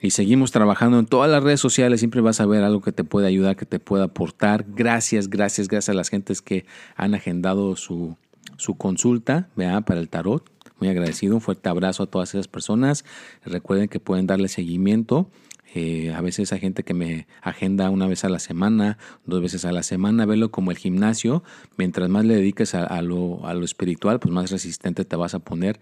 Y 0.00 0.10
seguimos 0.10 0.52
trabajando 0.52 0.98
en 0.98 1.06
todas 1.06 1.30
las 1.30 1.42
redes 1.42 1.60
sociales, 1.60 2.00
siempre 2.00 2.20
vas 2.20 2.40
a 2.40 2.46
ver 2.46 2.62
algo 2.62 2.82
que 2.82 2.92
te 2.92 3.04
puede 3.04 3.26
ayudar, 3.26 3.56
que 3.56 3.66
te 3.66 3.80
pueda 3.80 4.04
aportar. 4.04 4.64
Gracias, 4.68 5.28
gracias, 5.28 5.66
gracias 5.66 5.88
a 5.88 5.94
las 5.94 6.10
gentes 6.10 6.42
que 6.42 6.66
han 6.94 7.14
agendado 7.14 7.74
su, 7.74 8.16
su 8.58 8.76
consulta 8.76 9.48
para 9.56 10.00
el 10.00 10.08
tarot. 10.08 10.48
Muy 10.78 10.88
agradecido, 10.88 11.34
un 11.34 11.40
fuerte 11.40 11.68
abrazo 11.68 12.02
a 12.02 12.06
todas 12.06 12.34
esas 12.34 12.48
personas. 12.48 13.04
Recuerden 13.44 13.88
que 13.88 13.98
pueden 13.98 14.26
darle 14.26 14.48
seguimiento 14.48 15.30
eh, 15.74 16.14
a 16.14 16.20
veces 16.20 16.52
hay 16.52 16.60
gente 16.60 16.84
que 16.84 16.94
me 16.94 17.26
agenda 17.42 17.90
una 17.90 18.06
vez 18.06 18.24
a 18.24 18.28
la 18.28 18.38
semana, 18.38 18.96
dos 19.26 19.42
veces 19.42 19.64
a 19.64 19.72
la 19.72 19.82
semana, 19.82 20.24
verlo 20.24 20.52
como 20.52 20.70
el 20.70 20.78
gimnasio. 20.78 21.42
Mientras 21.76 22.08
más 22.08 22.24
le 22.24 22.36
dediques 22.36 22.74
a, 22.74 23.02
lo, 23.02 23.44
a 23.44 23.54
lo 23.54 23.64
espiritual, 23.64 24.20
pues 24.20 24.32
más 24.32 24.50
resistente 24.52 25.04
te 25.04 25.16
vas 25.16 25.34
a 25.34 25.40
poner 25.40 25.80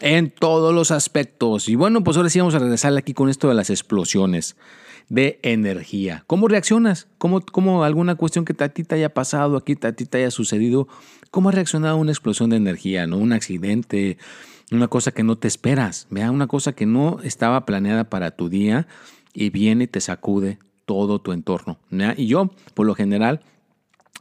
en 0.00 0.30
todos 0.30 0.74
los 0.74 0.90
aspectos. 0.90 1.68
Y 1.68 1.76
bueno, 1.76 2.02
pues 2.02 2.16
ahora 2.16 2.28
sí 2.28 2.40
vamos 2.40 2.54
a 2.54 2.58
regresar 2.58 2.96
aquí 2.96 3.14
con 3.14 3.28
esto 3.28 3.48
de 3.48 3.54
las 3.54 3.70
explosiones 3.70 4.56
de 5.08 5.38
energía. 5.42 6.24
¿Cómo 6.26 6.48
reaccionas? 6.48 7.06
¿Cómo, 7.18 7.40
cómo 7.40 7.84
alguna 7.84 8.16
cuestión 8.16 8.44
que 8.44 8.54
a 8.62 8.68
ti 8.68 8.84
te 8.84 8.96
haya 8.96 9.14
pasado, 9.14 9.56
aquí 9.56 9.76
a 9.82 9.92
ti 9.92 10.06
te 10.06 10.18
haya 10.18 10.30
sucedido? 10.30 10.88
¿Cómo 11.30 11.50
has 11.50 11.54
reaccionado 11.54 11.94
a 11.94 12.00
una 12.00 12.12
explosión 12.12 12.50
de 12.50 12.56
energía? 12.56 13.06
¿no? 13.06 13.18
Un 13.18 13.32
accidente, 13.32 14.18
una 14.72 14.88
cosa 14.88 15.12
que 15.12 15.22
no 15.22 15.36
te 15.36 15.48
esperas, 15.48 16.06
vea, 16.10 16.30
una 16.30 16.46
cosa 16.46 16.72
que 16.72 16.86
no 16.86 17.18
estaba 17.22 17.66
planeada 17.66 18.04
para 18.04 18.30
tu 18.32 18.48
día 18.48 18.86
y 19.32 19.50
viene 19.50 19.84
y 19.84 19.88
te 19.88 20.00
sacude 20.00 20.58
todo 20.84 21.20
tu 21.20 21.32
entorno. 21.32 21.78
Y 22.16 22.26
yo, 22.26 22.50
por 22.74 22.86
lo 22.86 22.94
general, 22.94 23.40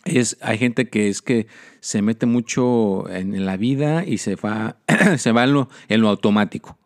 es, 0.06 0.38
hay 0.42 0.58
gente 0.58 0.89
que 0.89 1.10
es 1.10 1.22
que 1.22 1.48
se 1.80 2.01
mete 2.01 2.25
mucho 2.25 3.10
en, 3.10 3.46
la 3.46 3.58
vida 3.58 4.06
y 4.06 4.18
se 4.18 4.36
va, 4.36 4.78
se 5.18 5.32
va 5.32 5.44
en, 5.46 6.01
lo, 6.01 6.10
automático. 6.10 6.78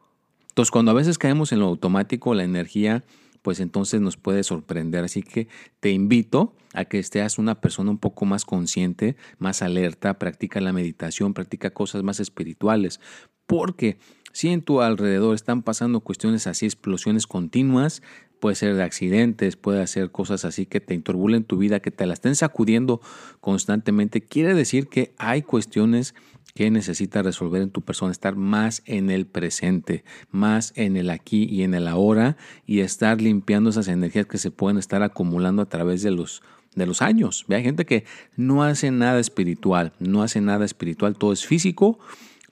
Entonces, 0.49 0.71
cuando 0.71 0.91
a 0.91 0.95
veces 0.95 1.17
caemos 1.17 1.51
en 1.51 1.59
lo 1.59 1.67
automático, 1.67 2.33
la 2.33 2.43
energía, 2.43 3.03
pues 3.41 3.59
entonces 3.59 4.01
nos 4.01 4.17
puede 4.17 4.43
sorprender. 4.43 5.03
Así 5.03 5.21
que 5.21 5.47
te 5.79 5.91
invito 5.91 6.55
a 6.73 6.85
que 6.85 6.99
estés 6.99 7.37
una 7.37 7.59
persona 7.59 7.91
un 7.91 7.97
poco 7.97 8.25
más 8.25 8.45
consciente, 8.45 9.15
más 9.37 9.61
alerta, 9.61 10.17
practica 10.17 10.61
la 10.61 10.73
meditación, 10.73 11.33
practica 11.33 11.71
cosas 11.71 12.03
más 12.03 12.19
espirituales, 12.19 12.99
porque 13.45 13.97
si 14.33 14.49
en 14.49 14.61
tu 14.61 14.81
alrededor 14.81 15.35
están 15.35 15.61
pasando 15.61 16.01
cuestiones 16.01 16.47
así, 16.47 16.65
explosiones 16.65 17.27
continuas, 17.27 18.01
puede 18.41 18.55
ser 18.55 18.75
de 18.75 18.83
accidentes, 18.83 19.55
puede 19.55 19.87
ser 19.87 20.11
cosas 20.11 20.43
así 20.43 20.65
que 20.65 20.81
te 20.81 20.93
enturbulen 20.93 21.45
tu 21.45 21.57
vida, 21.57 21.79
que 21.79 21.91
te 21.91 22.05
la 22.05 22.13
estén 22.13 22.35
sacudiendo 22.35 22.99
constantemente, 23.39 24.21
quiere 24.21 24.53
decir 24.53 24.89
que 24.89 25.13
hay 25.17 25.43
cuestiones 25.43 26.13
que 26.55 26.69
necesitas 26.69 27.23
resolver 27.23 27.61
en 27.61 27.69
tu 27.69 27.81
persona, 27.81 28.11
estar 28.11 28.35
más 28.35 28.83
en 28.85 29.09
el 29.09 29.25
presente, 29.25 30.03
más 30.29 30.73
en 30.75 30.97
el 30.97 31.09
aquí 31.09 31.45
y 31.45 31.63
en 31.63 31.73
el 31.73 31.87
ahora 31.87 32.35
y 32.65 32.81
estar 32.81 33.21
limpiando 33.21 33.69
esas 33.69 33.87
energías 33.87 34.25
que 34.25 34.37
se 34.37 34.51
pueden 34.51 34.77
estar 34.77 35.03
acumulando 35.03 35.61
a 35.61 35.69
través 35.69 36.03
de 36.03 36.11
los 36.11 36.43
de 36.75 36.87
los 36.87 37.03
años. 37.03 37.45
Hay 37.49 37.63
gente 37.63 37.85
que 37.85 38.03
no 38.35 38.63
hace 38.63 38.89
nada 38.89 39.19
espiritual, 39.19 39.93
no 39.99 40.23
hace 40.23 40.41
nada 40.41 40.65
espiritual, 40.65 41.15
todo 41.15 41.31
es 41.31 41.45
físico 41.45 41.99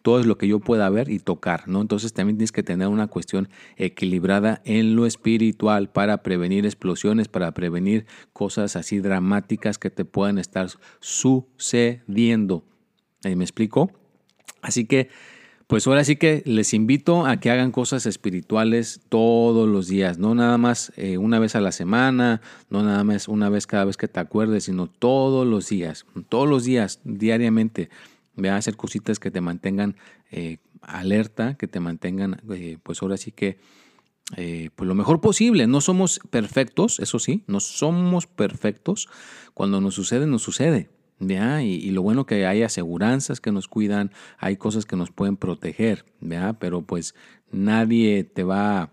todo 0.02 0.20
es 0.20 0.26
lo 0.26 0.38
que 0.38 0.48
yo 0.48 0.60
pueda 0.60 0.90
ver 0.90 1.10
y 1.10 1.20
tocar, 1.20 1.68
¿no? 1.68 1.82
Entonces 1.82 2.14
también 2.14 2.38
tienes 2.38 2.52
que 2.52 2.64
tener 2.64 2.88
una 2.88 3.08
cuestión 3.08 3.50
equilibrada 3.78 4.62
en 4.66 4.96
lo 4.96 5.06
espiritual 5.06 5.90
para 5.90 6.24
prevenir 6.24 6.66
explosiones, 6.66 7.28
para 7.28 7.54
prevenir 7.54 8.06
cosas 8.34 8.76
así 8.76 9.00
dramáticas 9.00 9.78
que 9.78 9.90
te 9.90 10.06
puedan 10.06 10.38
estar 10.38 10.68
sucediendo. 11.00 12.64
¿Me 13.24 13.44
explico? 13.44 13.92
Así 14.62 14.86
que, 14.86 15.10
pues 15.68 15.88
ahora 15.88 16.04
sí 16.04 16.16
que 16.16 16.44
les 16.46 16.74
invito 16.74 17.26
a 17.26 17.38
que 17.38 17.50
hagan 17.50 17.72
cosas 17.72 18.06
espirituales 18.06 19.02
todos 19.10 19.70
los 19.70 19.88
días, 19.88 20.18
no 20.18 20.36
nada 20.36 20.58
más 20.58 20.92
eh, 20.98 21.18
una 21.18 21.40
vez 21.40 21.56
a 21.56 21.62
la 21.62 21.72
semana, 21.72 22.42
no 22.70 22.84
nada 22.84 23.04
más 23.04 23.28
una 23.28 23.50
vez 23.50 23.68
cada 23.68 23.86
vez 23.86 23.96
que 23.96 24.08
te 24.08 24.20
acuerdes, 24.20 24.66
sino 24.66 24.88
todos 24.88 25.48
los 25.48 25.70
días, 25.70 26.06
todos 26.30 26.50
los 26.50 26.66
días, 26.66 27.00
diariamente. 27.04 27.90
Ve 28.36 28.50
a 28.50 28.56
hacer 28.56 28.76
cositas 28.76 29.20
que 29.20 29.32
te 29.32 29.42
mantengan 29.42 29.98
eh, 30.32 30.58
alerta, 30.82 31.56
que 31.56 31.68
te 31.68 31.80
mantengan, 31.80 32.42
eh, 32.54 32.78
pues 32.84 33.02
ahora 33.02 33.18
sí 33.18 33.32
que, 33.32 33.60
eh, 34.38 34.70
pues 34.76 34.88
lo 34.88 34.96
mejor 34.96 35.22
posible. 35.22 35.68
No 35.68 35.82
somos 35.82 36.20
perfectos, 36.30 37.00
eso 37.00 37.20
sí, 37.20 37.44
no 37.48 37.60
somos 37.60 38.28
perfectos. 38.28 39.10
Cuando 39.54 39.82
nos 39.82 39.96
sucede, 39.96 40.28
nos 40.28 40.42
sucede. 40.42 40.90
¿ya? 41.20 41.62
Y, 41.64 41.92
lo 41.92 42.02
bueno 42.02 42.26
que 42.26 42.46
hay 42.46 42.64
aseguranzas 42.64 43.40
que 43.40 43.52
nos 43.52 43.68
cuidan, 43.68 44.12
hay 44.38 44.58
cosas 44.58 44.86
que 44.86 44.96
nos 44.96 45.12
pueden 45.12 45.38
proteger, 45.38 46.06
¿ya? 46.20 46.54
pero 46.54 46.82
pues 46.82 47.16
nadie 47.52 48.24
te 48.24 48.44
va 48.44 48.92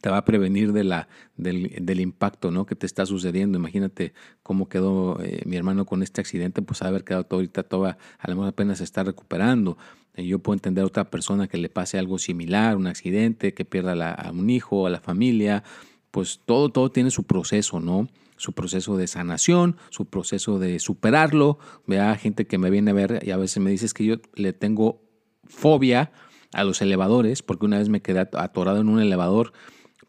te 0.00 0.10
va 0.10 0.18
a 0.18 0.24
prevenir 0.24 0.72
de 0.72 0.84
la, 0.84 1.08
del, 1.36 2.00
impacto 2.00 2.50
¿no? 2.50 2.66
que 2.66 2.74
te 2.74 2.86
está 2.86 3.06
sucediendo. 3.06 3.58
Imagínate 3.58 4.12
cómo 4.42 4.68
quedó 4.68 5.20
eh, 5.22 5.42
mi 5.44 5.56
hermano 5.56 5.86
con 5.86 6.02
este 6.02 6.20
accidente, 6.20 6.62
pues 6.62 6.82
haber 6.82 7.04
quedado 7.04 7.24
todo 7.24 7.38
ahorita, 7.38 7.62
toda, 7.64 7.98
a 8.18 8.30
lo 8.30 8.36
mejor 8.36 8.48
apenas 8.48 8.78
se 8.78 8.84
está 8.84 9.02
recuperando. 9.02 9.76
Eh, 10.14 10.26
yo 10.26 10.38
puedo 10.38 10.54
entender 10.54 10.84
a 10.84 10.86
otra 10.86 11.10
persona 11.10 11.48
que 11.48 11.58
le 11.58 11.68
pase 11.68 11.98
algo 11.98 12.18
similar, 12.18 12.76
un 12.76 12.86
accidente, 12.86 13.54
que 13.54 13.64
pierda 13.64 14.12
a 14.12 14.30
un 14.30 14.50
hijo, 14.50 14.86
a 14.86 14.90
la 14.90 15.00
familia, 15.00 15.64
pues 16.10 16.40
todo, 16.44 16.70
todo 16.70 16.90
tiene 16.90 17.10
su 17.10 17.24
proceso, 17.24 17.80
¿no? 17.80 18.08
Su 18.36 18.52
proceso 18.52 18.96
de 18.96 19.08
sanación, 19.08 19.76
su 19.90 20.06
proceso 20.06 20.58
de 20.58 20.78
superarlo. 20.78 21.58
Vea 21.86 22.14
gente 22.16 22.46
que 22.46 22.58
me 22.58 22.70
viene 22.70 22.92
a 22.92 22.94
ver 22.94 23.22
y 23.26 23.32
a 23.32 23.36
veces 23.36 23.62
me 23.62 23.70
dice 23.70 23.88
que 23.92 24.04
yo 24.04 24.16
le 24.34 24.52
tengo 24.52 25.02
fobia 25.44 26.12
a 26.52 26.64
los 26.64 26.80
elevadores, 26.80 27.42
porque 27.42 27.66
una 27.66 27.78
vez 27.78 27.88
me 27.88 28.00
quedé 28.00 28.20
atorado 28.20 28.80
en 28.80 28.88
un 28.88 29.00
elevador 29.00 29.52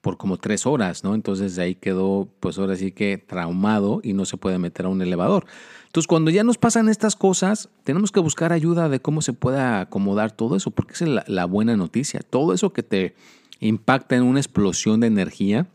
por 0.01 0.17
como 0.17 0.37
tres 0.37 0.65
horas, 0.65 1.03
¿no? 1.03 1.13
Entonces 1.15 1.55
de 1.55 1.63
ahí 1.63 1.75
quedó, 1.75 2.29
pues 2.39 2.57
ahora 2.57 2.75
sí 2.75 2.91
que 2.91 3.17
traumado 3.17 3.99
y 4.03 4.13
no 4.13 4.25
se 4.25 4.37
puede 4.37 4.57
meter 4.57 4.85
a 4.85 4.89
un 4.89 5.01
elevador. 5.01 5.45
Entonces 5.87 6.07
cuando 6.07 6.31
ya 6.31 6.43
nos 6.43 6.57
pasan 6.57 6.87
estas 6.87 7.15
cosas, 7.15 7.69
tenemos 7.83 8.11
que 8.11 8.19
buscar 8.19 8.53
ayuda 8.53 8.89
de 8.89 9.01
cómo 9.01 9.21
se 9.21 9.33
pueda 9.33 9.81
acomodar 9.81 10.31
todo 10.31 10.55
eso, 10.55 10.71
porque 10.71 10.93
esa 10.93 11.05
es 11.05 11.23
la, 11.27 11.45
buena 11.45 11.75
noticia. 11.75 12.21
Todo 12.21 12.53
eso 12.53 12.71
que 12.71 12.83
te 12.83 13.15
impacta 13.59 14.15
en 14.15 14.23
una 14.23 14.39
explosión 14.39 14.99
de 14.99 15.07
energía, 15.07 15.67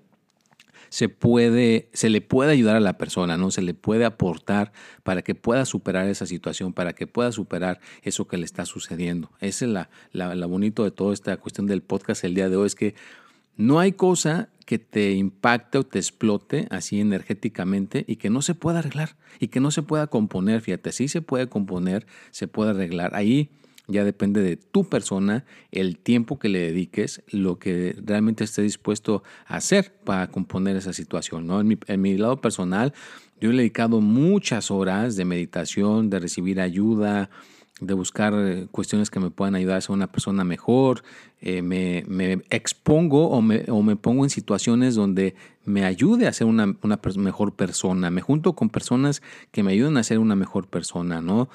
se 0.89 1.09
puede, 1.09 1.89
se 1.93 2.09
le 2.09 2.21
puede 2.21 2.53
ayudar 2.53 2.77
a 2.77 2.81
la 2.81 2.97
persona, 2.97 3.37
¿no? 3.37 3.51
Se 3.51 3.63
le 3.63 3.75
puede 3.75 4.05
aportar 4.05 4.73
para 5.03 5.23
que 5.23 5.35
pueda 5.35 5.65
superar 5.65 6.07
esa 6.07 6.25
situación, 6.25 6.73
para 6.73 6.93
que 6.93 7.09
pueda 7.09 7.33
superar 7.33 7.81
eso 8.03 8.29
que 8.29 8.37
le 8.37 8.45
está 8.45 8.65
sucediendo. 8.65 9.33
Ese 9.41 9.65
es 9.65 9.73
la, 9.73 9.91
la, 10.13 10.47
bonito 10.47 10.85
de 10.85 10.93
toda 10.93 11.13
esta 11.13 11.37
cuestión 11.37 11.67
del 11.67 11.83
podcast 11.83 12.23
el 12.23 12.37
día 12.37 12.49
de 12.49 12.57
hoy, 12.57 12.69
es 12.69 12.77
que 12.77 12.95
No 13.57 13.79
hay 13.79 13.93
cosa 13.93 14.49
que 14.67 14.79
te 14.79 15.13
impacte 15.13 15.79
o 15.79 15.85
te 15.85 15.99
explote 15.99 16.67
así 16.71 17.01
energéticamente 17.01 18.05
y 18.09 18.17
que 18.17 18.31
no 18.31 18.43
se 18.43 18.55
pueda 18.55 18.79
arreglar 18.81 19.17
y 19.39 19.49
que 19.49 19.61
no 19.61 19.71
se 19.71 19.83
pueda 19.83 20.07
componer. 20.07 20.61
Fíjate, 20.61 20.93
sí 20.93 21.09
se 21.09 21.23
puede 21.23 21.49
componer, 21.49 22.07
se 22.31 22.49
puede 22.49 22.71
arreglar. 22.71 23.15
Ahí 23.15 23.51
ya 23.87 24.05
depende 24.05 24.43
de 24.43 24.57
tu 24.57 24.85
persona, 24.85 25.45
el 25.71 25.99
tiempo 25.99 26.39
que 26.39 26.49
le 26.49 26.61
dediques, 26.61 27.23
lo 27.29 27.59
que 27.59 27.95
realmente 28.03 28.45
estés 28.45 28.65
dispuesto 28.65 29.23
a 29.47 29.57
hacer 29.57 29.95
para 30.05 30.29
componer 30.29 30.77
esa 30.77 30.93
situación. 30.93 31.47
¿no? 31.47 31.61
En, 31.61 31.69
mi, 31.69 31.79
en 31.87 32.01
mi 32.01 32.17
lado 32.17 32.41
personal, 32.41 32.95
yo 33.41 33.51
he 33.51 33.57
dedicado 33.57 34.01
muchas 34.01 34.71
horas 34.71 35.17
de 35.17 35.27
meditación, 35.27 36.09
de 36.09 36.19
recibir 36.19 36.61
ayuda, 36.61 37.29
de 37.81 37.95
buscar 37.95 38.35
eh, 38.37 38.69
cuestiones 38.71 39.11
que 39.11 39.19
me 39.21 39.31
puedan 39.31 39.55
ayudar 39.55 39.79
a 39.79 39.81
ser 39.81 39.93
una 39.93 40.07
persona 40.07 40.45
mejor, 40.45 41.03
eh, 41.41 41.61
me, 41.61 42.05
expongo 42.51 43.29
o 43.29 43.43
me, 43.43 43.65
o 43.69 43.83
me, 43.83 43.97
pongo 43.97 44.25
en 44.25 44.31
situaciones 44.31 44.95
donde 44.95 45.35
me 45.65 45.85
ayude 45.85 46.29
a 46.29 46.33
ser 46.33 46.47
una, 46.47 46.77
una, 46.83 47.01
mejor 47.17 47.55
persona, 47.55 48.11
me 48.11 48.21
junto 48.21 48.55
con 48.55 48.71
personas 48.71 49.23
que 49.51 49.63
me 49.63 49.73
ayuden 49.73 49.97
a 49.97 50.05
ser 50.05 50.21
una 50.21 50.37
mejor 50.37 50.69
persona, 50.69 51.21
¿no? 51.21 51.49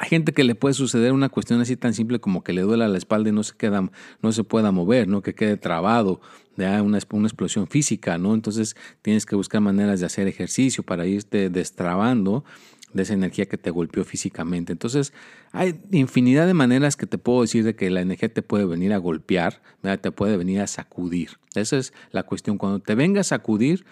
Hay 0.00 0.08
gente 0.08 0.32
que 0.32 0.44
le 0.44 0.54
puede 0.54 0.74
suceder 0.74 1.12
una 1.12 1.28
cuestión 1.28 1.60
así 1.60 1.76
tan 1.76 1.92
simple 1.92 2.20
como 2.20 2.44
que 2.44 2.52
le 2.52 2.62
duela 2.62 2.86
la 2.86 2.98
espalda 2.98 3.30
y 3.30 3.32
no 3.32 3.42
se, 3.42 3.56
queda, 3.56 3.90
no 4.22 4.32
se 4.32 4.44
pueda 4.44 4.70
mover, 4.70 5.08
¿no? 5.08 5.22
que 5.22 5.34
quede 5.34 5.56
trabado, 5.56 6.20
una, 6.56 7.02
una 7.10 7.26
explosión 7.26 7.66
física, 7.66 8.16
¿no? 8.16 8.34
Entonces 8.34 8.76
tienes 9.02 9.26
que 9.26 9.34
buscar 9.34 9.60
maneras 9.60 9.98
de 9.98 10.06
hacer 10.06 10.28
ejercicio 10.28 10.84
para 10.84 11.04
irte 11.06 11.50
destrabando 11.50 12.44
de 12.92 13.02
esa 13.02 13.14
energía 13.14 13.46
que 13.46 13.58
te 13.58 13.70
golpeó 13.70 14.04
físicamente. 14.04 14.72
Entonces, 14.72 15.12
hay 15.52 15.80
infinidad 15.90 16.46
de 16.46 16.54
maneras 16.54 16.96
que 16.96 17.06
te 17.06 17.18
puedo 17.18 17.42
decir 17.42 17.64
de 17.64 17.76
que 17.76 17.90
la 17.90 18.00
energía 18.00 18.32
te 18.32 18.42
puede 18.42 18.64
venir 18.64 18.92
a 18.92 18.98
golpear, 18.98 19.60
te 20.00 20.10
puede 20.10 20.36
venir 20.36 20.60
a 20.60 20.66
sacudir. 20.66 21.38
Esa 21.54 21.76
es 21.76 21.92
la 22.10 22.24
cuestión. 22.24 22.58
Cuando 22.58 22.80
te 22.80 22.94
venga 22.94 23.20
a 23.20 23.24
sacudir, 23.24 23.84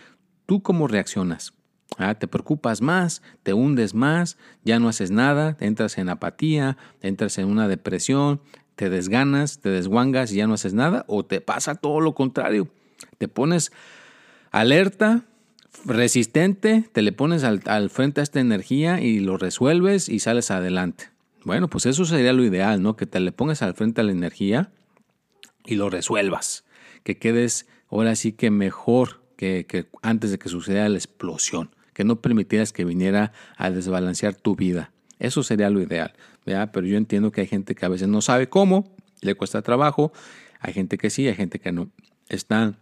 ¿tú 0.46 0.62
cómo 0.62 0.88
reaccionas? 0.88 1.52
Ah, 1.98 2.14
te 2.14 2.26
preocupas 2.26 2.82
más, 2.82 3.22
te 3.42 3.52
hundes 3.52 3.94
más, 3.94 4.36
ya 4.64 4.78
no 4.78 4.88
haces 4.88 5.10
nada, 5.10 5.56
entras 5.60 5.98
en 5.98 6.08
apatía, 6.08 6.76
entras 7.00 7.38
en 7.38 7.46
una 7.46 7.68
depresión, 7.68 8.40
te 8.74 8.90
desganas, 8.90 9.60
te 9.60 9.70
desguangas 9.70 10.32
y 10.32 10.36
ya 10.36 10.46
no 10.46 10.54
haces 10.54 10.74
nada, 10.74 11.04
o 11.08 11.24
te 11.24 11.40
pasa 11.40 11.74
todo 11.74 12.00
lo 12.00 12.14
contrario. 12.14 12.68
Te 13.18 13.28
pones 13.28 13.72
alerta, 14.50 15.24
resistente, 15.84 16.84
te 16.92 17.02
le 17.02 17.12
pones 17.12 17.44
al, 17.44 17.90
frente 17.90 18.20
a 18.20 18.22
esta 18.24 18.40
energía 18.40 19.00
y 19.00 19.20
lo 19.20 19.36
resuelves 19.36 20.08
y 20.08 20.20
sales 20.20 20.50
adelante. 20.50 21.10
Bueno, 21.44 21.68
pues 21.68 21.86
eso 21.86 22.04
sería 22.04 22.32
lo 22.32 22.44
ideal, 22.44 22.82
¿no? 22.82 22.96
Que 22.96 23.06
te 23.06 23.20
le 23.20 23.32
pongas 23.32 23.62
al 23.62 23.74
frente 23.74 24.00
a 24.00 24.04
la 24.04 24.12
energía 24.12 24.70
y 25.64 25.76
lo 25.76 25.90
resuelvas. 25.90 26.64
Que 27.02 27.18
quedes 27.18 27.66
ahora 27.88 28.16
sí 28.16 28.32
que 28.32 28.50
mejor 28.50 29.22
que, 29.36 29.86
antes 30.02 30.30
de 30.30 30.38
que 30.38 30.48
suceda 30.48 30.88
la 30.88 30.96
explosión 30.96 31.70
que 31.96 32.04
no 32.04 32.20
permitieras 32.20 32.74
que 32.74 32.84
viniera 32.84 33.32
a 33.56 33.70
desbalancear 33.70 34.34
tu 34.34 34.54
vida. 34.54 34.92
Eso 35.18 35.42
sería 35.42 35.70
lo 35.70 35.80
ideal, 35.80 36.12
Pero 36.44 36.82
yo 36.82 36.98
entiendo 36.98 37.32
que 37.32 37.40
hay 37.40 37.46
gente 37.46 37.74
que 37.74 37.86
a 37.86 37.88
veces 37.88 38.06
no 38.06 38.20
sabe 38.20 38.50
cómo, 38.50 38.94
le 39.22 39.34
cuesta 39.34 39.62
trabajo, 39.62 40.12
hay 40.60 40.74
gente 40.74 40.98
que 40.98 41.08
sí, 41.08 41.26
hay 41.26 41.34
gente 41.34 41.58
que 41.58 41.72
no. 41.72 41.88
Están 42.28 42.76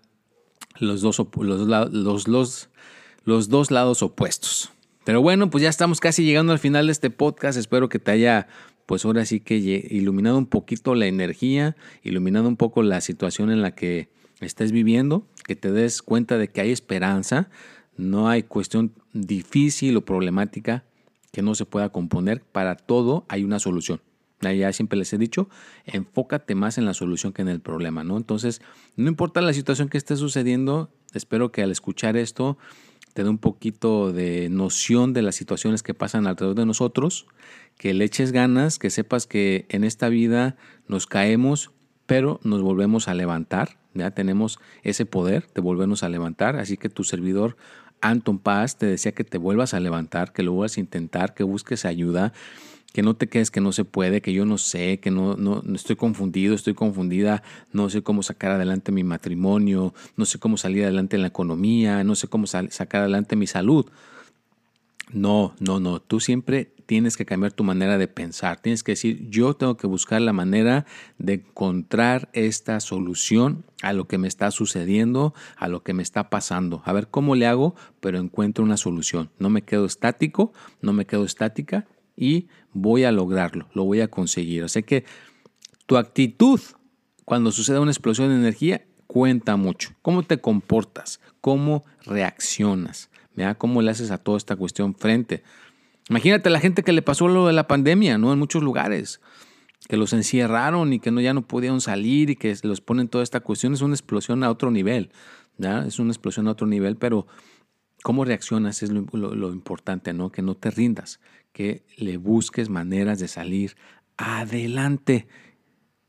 los 0.78 1.00
dos, 1.00 1.20
los, 1.36 2.28
los, 2.28 2.68
los 3.24 3.48
dos 3.48 3.70
lados 3.70 4.02
opuestos. 4.02 4.70
Pero 5.04 5.20
bueno, 5.20 5.50
pues 5.50 5.62
ya 5.62 5.68
estamos 5.68 6.00
casi 6.00 6.24
llegando 6.24 6.52
al 6.52 6.58
final 6.58 6.86
de 6.86 6.92
este 6.92 7.10
podcast. 7.10 7.58
Espero 7.58 7.88
que 7.88 7.98
te 7.98 8.10
haya, 8.10 8.48
pues 8.86 9.04
ahora 9.04 9.24
sí 9.26 9.40
que 9.40 9.56
iluminado 9.56 10.38
un 10.38 10.46
poquito 10.46 10.94
la 10.94 11.06
energía, 11.06 11.76
iluminado 12.02 12.48
un 12.48 12.56
poco 12.56 12.82
la 12.82 13.00
situación 13.00 13.50
en 13.50 13.60
la 13.60 13.74
que 13.74 14.08
estés 14.40 14.72
viviendo, 14.72 15.26
que 15.46 15.56
te 15.56 15.70
des 15.70 16.02
cuenta 16.02 16.38
de 16.38 16.48
que 16.48 16.62
hay 16.62 16.70
esperanza, 16.70 17.50
no 17.96 18.28
hay 18.28 18.42
cuestión 18.42 18.92
difícil 19.12 19.96
o 19.96 20.04
problemática 20.04 20.84
que 21.32 21.42
no 21.42 21.54
se 21.54 21.66
pueda 21.66 21.90
componer. 21.90 22.40
Para 22.40 22.76
todo 22.76 23.26
hay 23.28 23.44
una 23.44 23.58
solución. 23.58 24.00
Ya 24.52 24.72
siempre 24.72 24.98
les 24.98 25.12
he 25.12 25.18
dicho, 25.18 25.48
enfócate 25.86 26.54
más 26.54 26.78
en 26.78 26.84
la 26.84 26.94
solución 26.94 27.32
que 27.32 27.42
en 27.42 27.48
el 27.48 27.60
problema, 27.60 28.04
¿no? 28.04 28.16
Entonces, 28.16 28.60
no 28.96 29.08
importa 29.08 29.40
la 29.40 29.52
situación 29.52 29.88
que 29.88 29.98
esté 29.98 30.16
sucediendo, 30.16 30.90
espero 31.12 31.52
que 31.52 31.62
al 31.62 31.70
escuchar 31.70 32.16
esto 32.16 32.58
te 33.14 33.22
dé 33.22 33.30
un 33.30 33.38
poquito 33.38 34.12
de 34.12 34.48
noción 34.50 35.12
de 35.12 35.22
las 35.22 35.36
situaciones 35.36 35.82
que 35.82 35.94
pasan 35.94 36.26
alrededor 36.26 36.56
de 36.56 36.66
nosotros, 36.66 37.26
que 37.78 37.94
le 37.94 38.04
eches 38.04 38.32
ganas, 38.32 38.78
que 38.78 38.90
sepas 38.90 39.26
que 39.26 39.66
en 39.68 39.84
esta 39.84 40.08
vida 40.08 40.56
nos 40.88 41.06
caemos, 41.06 41.70
pero 42.06 42.40
nos 42.42 42.60
volvemos 42.60 43.08
a 43.08 43.14
levantar, 43.14 43.78
ya 43.94 44.10
tenemos 44.10 44.58
ese 44.82 45.06
poder 45.06 45.46
de 45.54 45.60
volvernos 45.60 46.02
a 46.02 46.08
levantar, 46.08 46.56
así 46.56 46.76
que 46.76 46.88
tu 46.88 47.04
servidor 47.04 47.56
Anton 48.00 48.38
Paz 48.38 48.76
te 48.76 48.86
decía 48.86 49.12
que 49.12 49.24
te 49.24 49.38
vuelvas 49.38 49.72
a 49.72 49.80
levantar, 49.80 50.32
que 50.32 50.42
lo 50.42 50.52
vuelvas 50.52 50.76
a 50.76 50.80
intentar, 50.80 51.34
que 51.34 51.44
busques 51.44 51.84
ayuda, 51.84 52.32
que 52.94 53.02
no 53.02 53.16
te 53.16 53.28
quedes 53.28 53.50
que 53.50 53.60
no 53.60 53.72
se 53.72 53.84
puede, 53.84 54.22
que 54.22 54.32
yo 54.32 54.44
no 54.44 54.56
sé, 54.56 55.00
que 55.00 55.10
no, 55.10 55.34
no, 55.34 55.64
estoy 55.74 55.96
confundido, 55.96 56.54
estoy 56.54 56.74
confundida, 56.74 57.42
no 57.72 57.90
sé 57.90 58.02
cómo 58.02 58.22
sacar 58.22 58.52
adelante 58.52 58.92
mi 58.92 59.02
matrimonio, 59.02 59.92
no 60.16 60.24
sé 60.24 60.38
cómo 60.38 60.56
salir 60.56 60.84
adelante 60.84 61.16
en 61.16 61.22
la 61.22 61.28
economía, 61.28 62.04
no 62.04 62.14
sé 62.14 62.28
cómo 62.28 62.46
sacar 62.46 63.00
adelante 63.00 63.34
mi 63.34 63.48
salud. 63.48 63.90
No, 65.12 65.56
no, 65.58 65.80
no. 65.80 66.00
Tú 66.00 66.20
siempre 66.20 66.72
tienes 66.86 67.16
que 67.16 67.26
cambiar 67.26 67.52
tu 67.52 67.64
manera 67.64 67.98
de 67.98 68.06
pensar. 68.06 68.60
Tienes 68.60 68.84
que 68.84 68.92
decir, 68.92 69.28
yo 69.28 69.54
tengo 69.54 69.76
que 69.76 69.88
buscar 69.88 70.20
la 70.20 70.32
manera 70.32 70.86
de 71.18 71.34
encontrar 71.34 72.30
esta 72.32 72.78
solución 72.78 73.64
a 73.82 73.92
lo 73.92 74.06
que 74.06 74.18
me 74.18 74.28
está 74.28 74.52
sucediendo, 74.52 75.34
a 75.56 75.66
lo 75.66 75.82
que 75.82 75.94
me 75.94 76.02
está 76.04 76.30
pasando. 76.30 76.80
A 76.84 76.92
ver 76.92 77.08
cómo 77.08 77.34
le 77.34 77.48
hago, 77.48 77.74
pero 77.98 78.18
encuentro 78.18 78.62
una 78.62 78.76
solución. 78.76 79.30
No 79.40 79.50
me 79.50 79.62
quedo 79.62 79.84
estático, 79.84 80.52
no 80.80 80.92
me 80.92 81.06
quedo 81.06 81.24
estática 81.24 81.88
y 82.16 82.48
voy 82.72 83.04
a 83.04 83.12
lograrlo, 83.12 83.68
lo 83.74 83.84
voy 83.84 84.00
a 84.00 84.08
conseguir. 84.08 84.64
Así 84.64 84.82
que 84.82 85.04
tu 85.86 85.96
actitud 85.96 86.60
cuando 87.24 87.52
sucede 87.52 87.78
una 87.78 87.90
explosión 87.90 88.28
de 88.28 88.36
energía 88.36 88.84
cuenta 89.06 89.56
mucho. 89.56 89.90
¿Cómo 90.02 90.22
te 90.22 90.38
comportas? 90.38 91.20
¿Cómo 91.40 91.84
reaccionas? 92.04 93.10
Cómo 93.58 93.82
le 93.82 93.90
haces 93.90 94.10
a 94.10 94.18
toda 94.18 94.38
esta 94.38 94.56
cuestión 94.56 94.94
frente. 94.94 95.42
Imagínate 96.08 96.50
la 96.50 96.60
gente 96.60 96.82
que 96.82 96.92
le 96.92 97.02
pasó 97.02 97.28
lo 97.28 97.46
de 97.46 97.52
la 97.52 97.66
pandemia, 97.66 98.18
¿no? 98.18 98.32
En 98.32 98.38
muchos 98.38 98.62
lugares, 98.62 99.20
que 99.88 99.96
los 99.96 100.12
encierraron 100.12 100.92
y 100.92 101.00
que 101.00 101.10
no, 101.10 101.20
ya 101.20 101.34
no 101.34 101.42
podían 101.42 101.80
salir 101.80 102.30
y 102.30 102.36
que 102.36 102.56
los 102.62 102.80
ponen 102.80 103.08
toda 103.08 103.24
esta 103.24 103.40
cuestión. 103.40 103.74
Es 103.74 103.80
una 103.80 103.94
explosión 103.94 104.44
a 104.44 104.50
otro 104.50 104.70
nivel, 104.70 105.10
¿ya? 105.58 105.84
Es 105.86 105.98
una 105.98 106.10
explosión 106.10 106.46
a 106.46 106.52
otro 106.52 106.66
nivel, 106.66 106.96
pero 106.96 107.26
cómo 108.04 108.26
reaccionas 108.26 108.82
es 108.82 108.90
lo, 108.90 109.50
importante, 109.50 110.12
¿no? 110.12 110.30
Que 110.30 110.42
no 110.42 110.54
te 110.54 110.70
rindas, 110.70 111.20
que 111.54 111.86
le 111.96 112.18
busques 112.18 112.68
maneras 112.68 113.18
de 113.18 113.28
salir 113.28 113.76
adelante. 114.18 115.26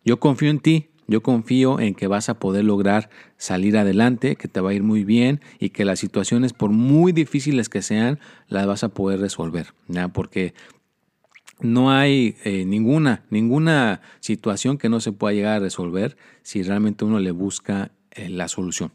Yo 0.03 0.19
confío 0.19 0.49
en 0.49 0.59
ti, 0.59 0.89
yo 1.07 1.23
confío 1.23 1.79
en 1.79 1.95
que 1.95 2.07
vas 2.07 2.27
a 2.27 2.37
poder 2.37 2.65
lograr 2.65 3.09
salir 3.37 3.77
adelante, 3.77 4.35
que 4.35 4.49
te 4.49 4.59
va 4.59 4.71
a 4.71 4.73
ir 4.73 4.83
muy 4.83 5.05
bien 5.05 5.39
y 5.57 5.69
que 5.69 5.85
las 5.85 5.99
situaciones, 5.99 6.51
por 6.51 6.69
muy 6.69 7.13
difíciles 7.13 7.69
que 7.69 7.81
sean, 7.81 8.19
las 8.49 8.67
vas 8.67 8.83
a 8.83 8.89
poder 8.89 9.21
resolver, 9.21 9.67
¿ya? 9.87 10.09
Porque 10.09 10.53
no 11.61 11.91
hay 11.91 12.35
eh, 12.43 12.65
ninguna, 12.65 13.23
ninguna 13.29 14.01
situación 14.19 14.77
que 14.77 14.89
no 14.89 14.99
se 14.99 15.13
pueda 15.13 15.33
llegar 15.33 15.55
a 15.55 15.59
resolver 15.59 16.17
si 16.41 16.61
realmente 16.61 17.05
uno 17.05 17.21
le 17.21 17.31
busca 17.31 17.93
eh, 18.11 18.27
la 18.27 18.49
solución. 18.49 18.91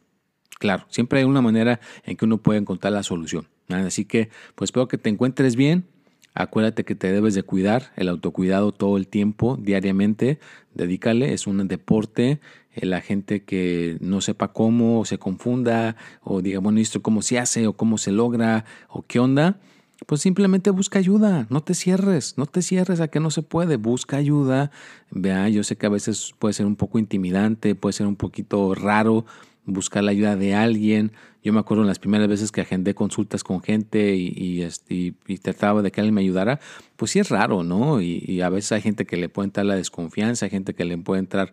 Claro, 0.60 0.86
siempre 0.90 1.18
hay 1.18 1.24
una 1.24 1.42
manera 1.42 1.80
en 2.04 2.16
que 2.16 2.24
uno 2.24 2.38
puede 2.38 2.60
encontrar 2.60 2.92
la 2.92 3.02
solución. 3.02 3.48
Así 3.68 4.04
que, 4.04 4.28
pues 4.54 4.68
espero 4.68 4.86
que 4.86 4.98
te 4.98 5.08
encuentres 5.08 5.56
bien, 5.56 5.86
Acuérdate 6.34 6.84
que 6.84 6.94
te 6.94 7.10
debes 7.10 7.34
de 7.34 7.42
cuidar, 7.42 7.92
el 7.96 8.08
autocuidado 8.08 8.70
todo 8.70 8.96
el 8.96 9.08
tiempo, 9.08 9.58
diariamente, 9.60 10.38
dedícale, 10.74 11.32
es 11.32 11.48
un 11.48 11.66
deporte, 11.66 12.40
eh, 12.72 12.86
la 12.86 13.00
gente 13.00 13.42
que 13.42 13.96
no 14.00 14.20
sepa 14.20 14.52
cómo, 14.52 15.00
o 15.00 15.04
se 15.04 15.18
confunda, 15.18 15.96
o 16.22 16.40
diga, 16.40 16.60
bueno, 16.60 16.78
esto 16.78 17.02
cómo 17.02 17.22
se 17.22 17.40
hace, 17.40 17.66
o 17.66 17.72
cómo 17.72 17.98
se 17.98 18.12
logra, 18.12 18.64
o 18.88 19.04
qué 19.04 19.18
onda, 19.18 19.58
pues 20.06 20.20
simplemente 20.20 20.70
busca 20.70 21.00
ayuda, 21.00 21.46
no 21.50 21.62
te 21.62 21.74
cierres, 21.74 22.38
no 22.38 22.46
te 22.46 22.62
cierres 22.62 23.00
a 23.00 23.08
que 23.08 23.18
no 23.18 23.30
se 23.32 23.42
puede, 23.42 23.76
busca 23.76 24.16
ayuda. 24.16 24.70
Vea, 25.10 25.48
yo 25.48 25.62
sé 25.64 25.76
que 25.76 25.86
a 25.86 25.90
veces 25.90 26.32
puede 26.38 26.54
ser 26.54 26.64
un 26.64 26.76
poco 26.76 26.98
intimidante, 26.98 27.74
puede 27.74 27.92
ser 27.92 28.06
un 28.06 28.16
poquito 28.16 28.74
raro 28.74 29.26
buscar 29.64 30.04
la 30.04 30.10
ayuda 30.10 30.36
de 30.36 30.54
alguien, 30.54 31.12
yo 31.42 31.52
me 31.52 31.60
acuerdo 31.60 31.82
en 31.82 31.88
las 31.88 31.98
primeras 31.98 32.28
veces 32.28 32.52
que 32.52 32.60
agendé 32.60 32.94
consultas 32.94 33.44
con 33.44 33.62
gente 33.62 34.14
y, 34.16 34.64
y, 34.88 35.14
y, 35.26 35.38
trataba 35.38 35.82
de 35.82 35.90
que 35.90 36.00
alguien 36.00 36.14
me 36.14 36.20
ayudara, 36.20 36.60
pues 36.96 37.12
sí 37.12 37.18
es 37.18 37.30
raro, 37.30 37.62
¿no? 37.62 38.00
Y, 38.00 38.40
a 38.42 38.48
veces 38.50 38.72
hay 38.72 38.82
gente 38.82 39.06
que 39.06 39.16
le 39.16 39.28
puede 39.28 39.46
entrar 39.46 39.66
la 39.66 39.76
desconfianza, 39.76 40.46
hay 40.46 40.50
gente 40.50 40.74
que 40.74 40.84
le 40.84 40.98
puede 40.98 41.20
entrar 41.20 41.52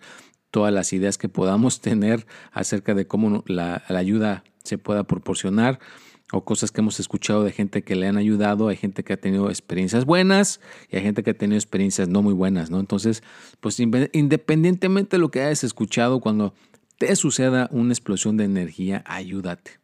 todas 0.52 0.74
las 0.74 0.92
ideas 0.94 1.18
que 1.18 1.30
podamos 1.30 1.82
tener 1.82 2.26
acerca 2.52 2.94
de 2.94 3.08
cómo 3.08 3.44
la 3.48 3.84
ayuda 3.90 4.44
se 4.64 4.78
pueda 4.78 5.04
proporcionar 5.06 5.80
o 6.32 6.44
cosas 6.44 6.72
que 6.72 6.82
hemos 6.82 7.00
escuchado 7.00 7.44
de 7.44 7.52
gente 7.52 7.84
que 7.84 7.96
le 7.96 8.08
han 8.08 8.18
ayudado, 8.18 8.68
hay 8.68 8.76
gente 8.76 9.04
que 9.04 9.14
ha 9.14 9.18
tenido 9.18 9.50
experiencias 9.50 10.06
buenas 10.06 10.60
y 10.92 10.98
hay 10.98 11.04
gente 11.04 11.24
que 11.24 11.32
ha 11.32 11.34
tenido 11.34 11.58
experiencias 11.58 12.10
no 12.10 12.22
muy 12.22 12.34
buenas, 12.34 12.70
¿no? 12.70 12.80
Entonces, 12.80 13.24
pues 13.62 13.80
independientemente 13.80 15.16
de 15.16 15.22
lo 15.22 15.32
que 15.32 15.42
hayas 15.42 15.64
escuchado, 15.64 16.20
cuando 16.20 16.54
te 16.98 17.16
suceda 17.16 17.70
una 17.72 17.94
explosión 17.94 18.38
de 18.38 18.46
energía, 18.46 19.04
ayúdate. 19.06 19.80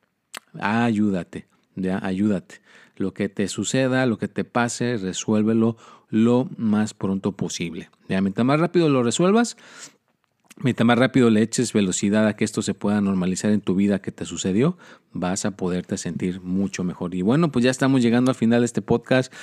Ayúdate, 0.59 1.47
ya, 1.75 1.99
ayúdate. 2.03 2.61
Lo 2.95 3.13
que 3.13 3.29
te 3.29 3.47
suceda, 3.47 4.05
lo 4.05 4.17
que 4.17 4.27
te 4.27 4.43
pase, 4.43 4.97
resuélvelo 4.97 5.77
lo 6.09 6.47
más 6.57 6.93
pronto 6.93 7.31
posible. 7.31 7.89
Ya, 8.07 8.21
mientras 8.21 8.45
más 8.45 8.59
rápido 8.59 8.89
lo 8.89 9.03
resuelvas, 9.03 9.57
Mientras 10.61 10.85
más 10.85 10.99
rápido 10.99 11.31
le 11.31 11.41
eches 11.41 11.73
velocidad 11.73 12.27
a 12.27 12.35
que 12.35 12.45
esto 12.45 12.61
se 12.61 12.75
pueda 12.75 13.01
normalizar 13.01 13.51
en 13.51 13.61
tu 13.61 13.73
vida 13.73 14.03
que 14.03 14.11
te 14.11 14.23
sucedió, 14.25 14.77
vas 15.11 15.45
a 15.45 15.51
poderte 15.51 15.97
sentir 15.97 16.41
mucho 16.41 16.83
mejor. 16.83 17.15
Y 17.15 17.23
bueno, 17.23 17.51
pues 17.51 17.65
ya 17.65 17.71
estamos 17.71 18.03
llegando 18.03 18.29
al 18.29 18.35
final 18.35 18.61
de 18.61 18.65
este 18.65 18.83
podcast. 18.83 19.33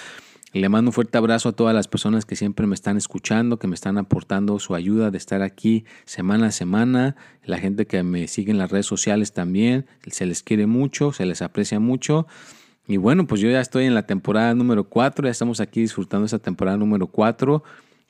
Le 0.53 0.69
mando 0.69 0.89
un 0.89 0.93
fuerte 0.93 1.17
abrazo 1.17 1.51
a 1.51 1.53
todas 1.53 1.75
las 1.75 1.87
personas 1.87 2.25
que 2.25 2.35
siempre 2.35 2.67
me 2.67 2.75
están 2.75 2.97
escuchando, 2.97 3.61
que 3.61 3.69
me 3.69 3.77
están 3.77 3.99
aportando 3.99 4.59
su 4.59 4.75
ayuda 4.75 5.13
de 5.13 5.19
estar 5.19 5.43
aquí 5.43 5.85
semana 6.05 6.49
a 6.49 6.51
semana. 6.51 7.15
La 7.45 7.59
gente 7.59 7.87
que 7.87 8.03
me 8.03 8.27
sigue 8.27 8.51
en 8.51 8.59
las 8.59 8.71
redes 8.73 8.87
sociales 8.87 9.33
también. 9.33 9.87
Se 10.09 10.27
les 10.27 10.43
quiere 10.43 10.67
mucho, 10.67 11.13
se 11.13 11.25
les 11.25 11.41
aprecia 11.41 11.79
mucho. 11.79 12.27
Y 12.89 12.97
bueno, 12.97 13.29
pues 13.29 13.41
yo 13.41 13.49
ya 13.49 13.61
estoy 13.61 13.85
en 13.85 13.95
la 13.95 14.07
temporada 14.07 14.53
número 14.57 14.85
4. 14.89 15.25
Ya 15.25 15.31
estamos 15.31 15.61
aquí 15.61 15.83
disfrutando 15.83 16.27
esa 16.27 16.41
temporada 16.41 16.77
número 16.77 17.07
4 17.07 17.63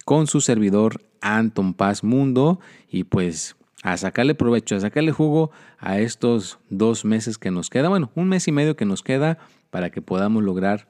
con 0.07 0.27
su 0.27 0.41
servidor 0.41 1.03
Anton 1.21 1.75
Paz 1.75 2.03
Mundo 2.03 2.59
y 2.91 3.05
pues 3.05 3.57
a 3.83 3.99
sacarle 3.99 4.35
provecho, 4.35 4.77
a 4.77 4.81
sacarle 4.81 5.13
jugo 5.13 5.51
a 5.79 5.99
estos 5.99 6.59
dos 6.71 7.05
meses 7.05 7.37
que 7.37 7.51
nos 7.51 7.69
queda, 7.69 7.89
bueno, 7.89 8.11
un 8.15 8.29
mes 8.29 8.49
y 8.49 8.53
medio 8.53 8.77
que 8.77 8.85
nos 8.87 9.03
queda 9.03 9.39
para 9.71 9.91
que 9.91 10.03
podamos 10.03 10.43
lograr 10.43 10.89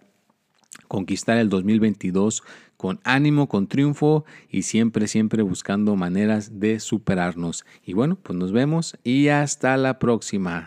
conquistar 0.88 1.36
el 1.38 1.48
2022 1.48 2.42
con 2.76 3.00
ánimo, 3.04 3.48
con 3.48 3.66
triunfo 3.66 4.24
y 4.50 4.62
siempre, 4.62 5.06
siempre 5.06 5.42
buscando 5.42 5.96
maneras 5.96 6.60
de 6.60 6.80
superarnos. 6.80 7.64
Y 7.84 7.92
bueno, 7.92 8.16
pues 8.16 8.38
nos 8.38 8.52
vemos 8.52 8.96
y 9.04 9.28
hasta 9.28 9.76
la 9.76 9.98
próxima. 9.98 10.66